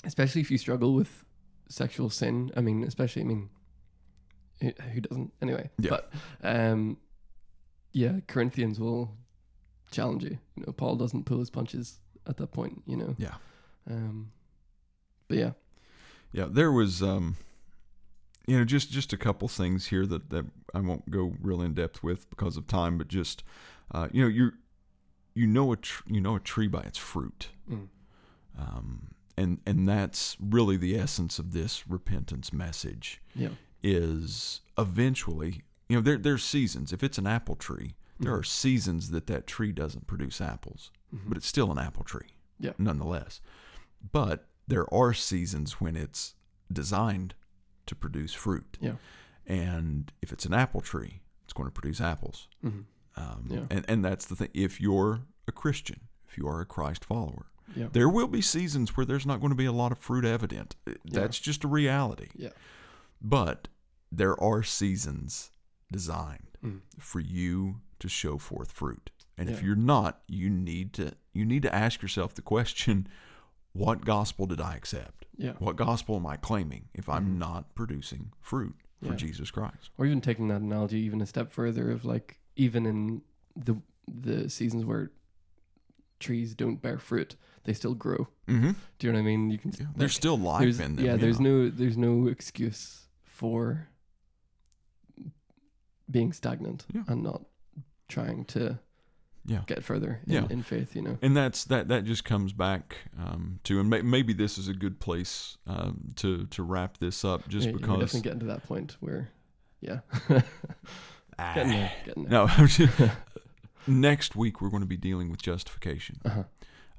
especially 0.04 0.42
if 0.42 0.52
you 0.52 0.58
struggle 0.58 0.94
with 0.94 1.24
sexual 1.70 2.10
sin. 2.10 2.52
I 2.56 2.62
mean, 2.62 2.84
especially, 2.84 3.22
I 3.22 3.26
mean, 3.26 3.50
who, 4.62 4.72
who 4.94 5.02
doesn't 5.02 5.34
anyway? 5.42 5.70
Yeah. 5.80 5.90
But 5.90 6.12
um, 6.44 6.98
yeah, 7.92 8.20
Corinthians 8.28 8.80
will 8.80 9.16
challenge 9.92 10.24
you. 10.24 10.38
You 10.56 10.64
know, 10.66 10.74
Paul 10.74 10.96
doesn't 10.96 11.26
pull 11.26 11.40
his 11.40 11.50
punches 11.50 12.00
at 12.28 12.38
that 12.38 12.52
point. 12.52 12.84
You 12.86 12.98
know. 12.98 13.16
Yeah. 13.18 13.36
Um, 13.90 14.32
but 15.28 15.38
yeah, 15.38 15.52
Yeah, 16.34 16.48
there 16.50 16.72
was, 16.72 17.02
um, 17.04 17.38
you 18.48 18.58
know, 18.58 18.66
just 18.66 18.92
just 18.92 19.14
a 19.14 19.18
couple 19.18 19.48
things 19.48 19.88
here 19.88 20.06
that 20.08 20.30
that 20.32 20.46
I 20.74 20.80
won't 20.80 21.10
go 21.10 21.34
real 21.40 21.62
in 21.62 21.74
depth 21.74 22.04
with 22.04 22.30
because 22.30 22.58
of 22.58 22.68
time, 22.68 22.98
but 22.98 23.08
just, 23.08 23.44
uh, 23.92 24.10
you 24.12 24.22
know, 24.24 24.28
you 24.28 24.52
you 25.34 25.48
know 25.48 25.72
a 25.72 25.78
tr- 25.78 26.04
you 26.08 26.22
know 26.22 26.36
a 26.36 26.40
tree 26.40 26.68
by 26.68 26.82
its 26.82 26.98
fruit, 26.98 27.50
Mm. 27.70 27.88
um, 28.58 29.12
and 29.38 29.60
and 29.66 29.88
that's 29.88 30.38
really 30.40 30.78
the 30.78 30.96
essence 30.98 31.40
of 31.40 31.52
this 31.54 31.88
repentance 31.88 32.54
message. 32.54 33.22
yeah, 33.36 33.50
Is 33.82 34.62
eventually, 34.78 35.64
you 35.90 35.98
know, 35.98 36.02
there 36.02 36.18
there's 36.18 36.44
seasons. 36.44 36.94
If 36.94 37.04
it's 37.04 37.18
an 37.18 37.28
apple 37.28 37.56
tree, 37.56 37.96
there 38.20 38.32
Mhm. 38.34 38.40
are 38.40 38.44
seasons 38.44 39.10
that 39.10 39.28
that 39.28 39.48
tree 39.48 39.72
doesn't 39.72 40.08
produce 40.08 40.40
apples, 40.40 40.92
Mhm. 41.14 41.28
but 41.30 41.38
it's 41.38 41.48
still 41.48 41.72
an 41.72 41.80
apple 41.80 42.04
tree. 42.04 42.30
Yeah. 42.60 42.74
Nonetheless, 42.78 43.42
but 44.12 44.48
there 44.68 44.92
are 44.94 45.14
seasons 45.14 45.82
when 45.82 45.96
it's 45.98 46.36
designed 46.72 47.34
to 47.88 47.96
produce 47.96 48.34
fruit. 48.34 48.78
Yeah. 48.80 48.96
And 49.46 50.14
if 50.22 50.32
it's 50.32 50.46
an 50.46 50.54
apple 50.54 50.80
tree, 50.80 51.22
it's 51.44 51.52
going 51.54 51.68
to 51.68 51.74
produce 51.74 52.00
apples. 52.00 52.48
Mhm. 52.64 52.86
Um, 53.16 53.48
Yeah. 53.50 53.66
and, 53.70 53.86
and 53.88 54.04
that's 54.06 54.26
the 54.26 54.36
thing. 54.36 54.50
If 54.54 54.80
you're 54.82 55.22
a 55.48 55.52
Christian, 55.52 56.02
if 56.28 56.38
you 56.38 56.48
are 56.48 56.62
a 56.62 56.66
Christ 56.66 57.06
follower, 57.06 57.48
Yeah. 57.76 57.88
There 57.92 58.10
will 58.10 58.28
be 58.28 58.42
seasons 58.42 58.96
where 58.96 59.06
there's 59.06 59.26
not 59.26 59.40
going 59.40 59.50
to 59.52 59.56
be 59.56 59.66
a 59.66 59.72
lot 59.72 59.92
of 59.92 59.98
fruit 59.98 60.26
evident. 60.26 60.76
That's 61.06 61.40
just 61.40 61.64
a 61.64 61.68
reality. 61.68 62.28
Yeah. 62.36 62.50
But 63.22 63.68
there 64.12 64.40
are 64.42 64.62
seasons 64.64 65.50
designed 65.92 66.50
Mm. 66.64 66.82
for 67.00 67.20
you 67.20 67.82
to 68.00 68.08
show 68.10 68.38
forth 68.38 68.72
fruit. 68.72 69.10
And 69.38 69.50
if 69.50 69.64
you're 69.64 69.76
not, 69.76 70.22
you 70.28 70.50
need 70.50 70.94
to 70.94 71.14
you 71.34 71.46
need 71.46 71.64
to 71.64 71.74
ask 71.74 72.02
yourself 72.04 72.36
the 72.36 72.42
question, 72.44 73.08
what 73.74 74.06
gospel 74.06 74.46
did 74.46 74.62
I 74.62 74.76
accept? 74.76 75.26
Yeah. 75.36 75.54
What 75.58 75.76
gospel 75.78 76.16
am 76.18 76.28
I 76.28 76.38
claiming 76.38 76.90
if 76.94 77.10
I'm 77.10 77.26
Mhm. 77.36 77.38
not 77.40 77.74
producing 77.76 78.34
fruit 78.40 78.76
for 79.02 79.10
Yeah. 79.12 79.16
Jesus 79.16 79.50
Christ? 79.50 79.90
Or 79.98 80.06
even 80.06 80.22
taking 80.22 80.48
that 80.50 80.62
analogy 80.62 81.00
even 81.00 81.22
a 81.22 81.26
step 81.26 81.50
further 81.52 81.90
of 81.90 82.06
like 82.06 82.40
even 82.56 82.86
in 82.86 83.22
the 83.56 83.76
the 84.08 84.50
seasons 84.50 84.84
where 84.86 85.12
trees 86.20 86.54
don't 86.56 86.82
bear 86.82 86.98
fruit, 86.98 87.36
they 87.64 87.74
still 87.74 87.94
grow. 87.94 88.28
Mm-hmm. 88.48 88.72
Do 89.00 89.08
you 89.08 89.14
know 89.14 89.20
what 89.20 89.24
I 89.24 89.26
mean? 89.26 89.50
You 89.50 89.58
can 89.58 89.72
Yeah. 89.78 89.88
like, 89.88 89.98
There's 89.98 90.14
still 90.16 90.38
life 90.38 90.80
in 90.80 90.96
them. 90.96 91.06
yeah, 91.06 91.16
there's 91.16 91.40
no 91.40 91.70
there's 91.70 91.98
no 91.98 92.28
excuse 92.28 93.08
for 93.24 93.88
being 96.10 96.34
stagnant 96.34 96.86
Yeah. 96.94 97.04
and 97.08 97.24
not 97.24 97.44
trying 98.08 98.46
to 98.46 98.80
Yeah. 99.46 99.64
get 99.68 99.84
further 99.84 100.22
in, 100.28 100.34
Yeah. 100.34 100.48
in 100.50 100.62
faith, 100.64 100.96
you 100.96 101.02
know. 101.02 101.18
and 101.22 101.36
that's 101.36 101.66
that 101.66 101.88
that 101.88 102.04
just 102.06 102.24
comes 102.24 102.54
back 102.54 102.98
um, 103.18 103.60
to 103.64 103.80
and 103.80 103.90
may, 103.90 104.02
maybe 104.02 104.34
this 104.34 104.58
is 104.58 104.68
a 104.68 104.74
good 104.74 105.00
place 105.00 105.58
um, 105.66 106.10
to 106.18 106.46
to 106.48 106.64
wrap 106.64 106.98
this 107.00 107.26
up 107.26 107.48
just 107.48 107.68
Yeah, 107.68 107.74
because 107.74 108.00
definitely 108.00 108.22
getting 108.22 108.40
to 108.42 108.46
that 108.48 108.64
point 108.64 108.98
where 109.00 109.30
yeah. 109.82 110.00
Ah, 111.40 111.54
getting 111.56 111.72
there, 111.72 111.92
getting 112.06 112.24
there. 112.24 112.32
no 112.32 112.46
I'm 112.48 112.68
just- 112.68 113.00
next 113.88 114.36
week 114.36 114.62
we're 114.62 114.70
going 114.70 114.82
to 114.84 114.88
be 114.88 114.98
dealing 114.98 115.30
with 115.30 115.42
justification 115.42 116.18
Uh-huh. 116.26 116.44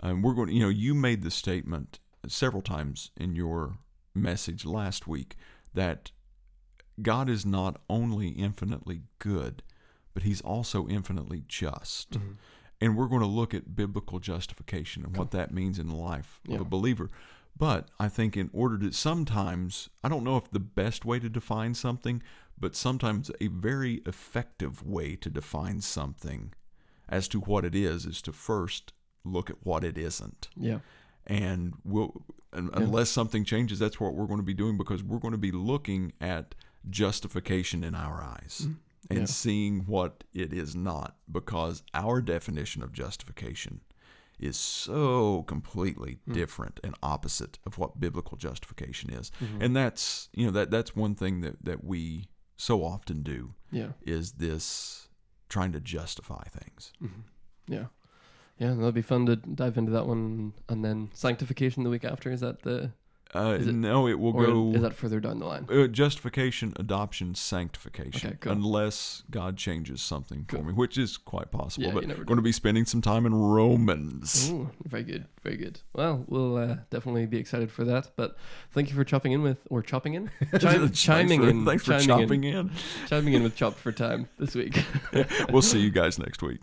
um, 0.00 0.22
we're 0.22 0.34
going 0.34 0.48
to, 0.48 0.54
you 0.54 0.60
know 0.60 0.68
you 0.68 0.94
made 0.94 1.22
the 1.22 1.30
statement 1.30 1.98
several 2.28 2.62
times 2.62 3.10
in 3.16 3.34
your 3.34 3.78
message 4.14 4.64
last 4.64 5.06
week 5.06 5.36
that 5.72 6.10
God 7.00 7.28
is 7.28 7.44
not 7.44 7.80
only 7.88 8.28
infinitely 8.28 9.02
good 9.18 9.62
but 10.12 10.22
he's 10.22 10.40
also 10.42 10.86
infinitely 10.88 11.44
just 11.48 12.12
Mhm. 12.12 12.36
and 12.80 12.96
we're 12.96 13.08
going 13.08 13.20
to 13.22 13.26
look 13.26 13.54
at 13.54 13.74
biblical 13.74 14.18
justification 14.20 15.04
and 15.04 15.16
what 15.16 15.30
that 15.32 15.52
means 15.52 15.78
in 15.78 15.88
the 15.88 15.96
life 15.96 16.40
Yeah. 16.46 16.56
of 16.56 16.60
a 16.62 16.64
believer. 16.64 17.08
But 17.56 17.88
I 18.00 18.08
think 18.08 18.36
in 18.36 18.50
order 18.52 18.76
to 18.78 18.92
sometimes, 18.92 19.88
I 20.02 20.08
don't 20.08 20.24
know 20.24 20.36
if 20.36 20.50
the 20.50 20.58
best 20.60 21.04
way 21.04 21.20
to 21.20 21.28
define 21.28 21.74
something, 21.74 22.20
but 22.58 22.74
sometimes 22.76 23.30
a 23.40 23.48
very 23.48 24.02
effective 24.06 24.82
way 24.84 25.16
to 25.16 25.30
define 25.30 25.80
something 25.80 26.52
as 27.08 27.28
to 27.28 27.40
what 27.40 27.64
it 27.64 27.74
is 27.74 28.06
is 28.06 28.22
to 28.22 28.32
first 28.32 28.92
look 29.24 29.50
at 29.50 29.56
what 29.64 29.84
it 29.84 29.98
isn't. 29.98 30.48
Yeah. 30.56 30.78
And 31.26 31.74
we'll, 31.84 32.24
un- 32.52 32.70
Yeah. 32.72 32.80
unless 32.82 33.10
something 33.10 33.44
changes, 33.44 33.78
that's 33.78 33.98
what 34.00 34.14
we're 34.14 34.26
going 34.26 34.40
to 34.40 34.44
be 34.44 34.54
doing 34.54 34.76
because 34.76 35.02
we're 35.02 35.18
going 35.18 35.32
to 35.32 35.38
be 35.38 35.52
looking 35.52 36.12
at 36.20 36.54
justification 36.90 37.82
in 37.82 37.94
our 37.94 38.22
eyes 38.22 38.62
Mm. 38.66 38.76
and 39.10 39.18
Yeah. 39.20 39.24
seeing 39.26 39.80
what 39.86 40.24
it 40.32 40.52
is 40.52 40.74
not 40.76 41.16
because 41.30 41.82
our 41.94 42.20
definition 42.22 42.82
of 42.82 42.92
justification 42.92 43.80
is 44.38 44.56
so 44.56 45.42
completely 45.44 46.18
Hmm. 46.26 46.32
different 46.32 46.80
and 46.82 46.94
opposite 47.02 47.58
of 47.64 47.78
what 47.78 48.00
biblical 48.00 48.36
justification 48.36 49.10
is 49.10 49.30
Mhm. 49.40 49.62
and 49.62 49.76
that's 49.76 50.28
you 50.34 50.44
know 50.44 50.50
that 50.52 50.70
that's 50.70 50.96
one 50.96 51.14
thing 51.14 51.40
that 51.42 51.64
that 51.64 51.84
we 51.84 52.28
so 52.56 52.84
often 52.84 53.22
do 53.22 53.54
yeah. 53.70 53.88
is 54.02 54.32
this 54.32 55.08
trying 55.48 55.72
to 55.72 55.80
justify 55.80 56.42
things 56.50 56.92
Mhm. 57.02 57.22
Yeah. 57.66 57.86
Yeah, 58.58 58.74
that'll 58.74 58.92
be 58.92 59.02
fun 59.02 59.26
to 59.26 59.34
dive 59.36 59.76
into 59.76 59.90
that 59.92 60.06
one 60.06 60.52
and 60.68 60.84
then 60.84 61.10
sanctification 61.12 61.82
the 61.82 61.90
week 61.90 62.04
after. 62.04 62.30
Is 62.30 62.40
that 62.40 62.62
the 62.62 62.92
uh, 63.34 63.58
it- 63.60 63.66
no 63.66 64.06
it 64.06 64.18
will 64.18 64.32
go 64.32 64.72
is 64.74 64.82
that 64.82 64.94
further 64.94 65.20
down 65.20 65.38
the 65.38 65.46
line? 65.46 65.66
uh, 65.70 65.86
justification 65.86 66.72
adoption 66.76 67.34
sanctification 67.34 68.28
Okay, 68.30 68.38
cool. 68.40 68.52
unless 68.52 69.22
god 69.30 69.56
changes 69.56 70.00
something 70.02 70.44
for 70.48 70.58
me 70.62 70.72
which 70.72 70.96
is 70.98 71.16
quite 71.16 71.50
possible 71.50 71.86
Yeah, 71.88 71.94
but 71.94 72.06
never 72.06 72.24
going 72.24 72.36
to 72.36 72.42
be 72.42 72.52
spending 72.52 72.84
some 72.84 73.00
time 73.02 73.26
in 73.26 73.34
romans 73.34 74.50
Ooh, 74.50 74.70
very 74.84 75.02
good, 75.04 75.26
very 75.42 75.56
good. 75.56 75.80
Well, 75.92 76.24
we'll 76.28 76.56
uh, 76.56 76.76
definitely 76.90 77.26
be 77.26 77.38
excited 77.38 77.70
for 77.70 77.84
that. 77.84 78.10
But 78.16 78.36
thank 78.72 78.88
you 78.88 78.94
for 78.94 79.04
chopping 79.04 79.32
in 79.32 79.42
with, 79.42 79.58
or 79.70 79.82
chopping 79.82 80.14
in, 80.14 80.30
Chim- 80.60 80.90
chiming 80.92 81.40
for, 81.42 81.48
in, 81.48 81.64
Thanks 81.64 81.84
for 81.84 81.92
chiming 81.98 82.06
chopping 82.06 82.44
in, 82.44 82.54
in. 82.56 82.70
chiming 83.08 83.34
in 83.34 83.42
with 83.42 83.54
chop 83.56 83.74
for 83.74 83.92
time 83.92 84.28
this 84.38 84.54
week. 84.54 84.82
We'll 85.50 85.62
see 85.62 85.80
you 85.80 85.90
guys 85.90 86.18
next 86.18 86.42
week. 86.42 86.60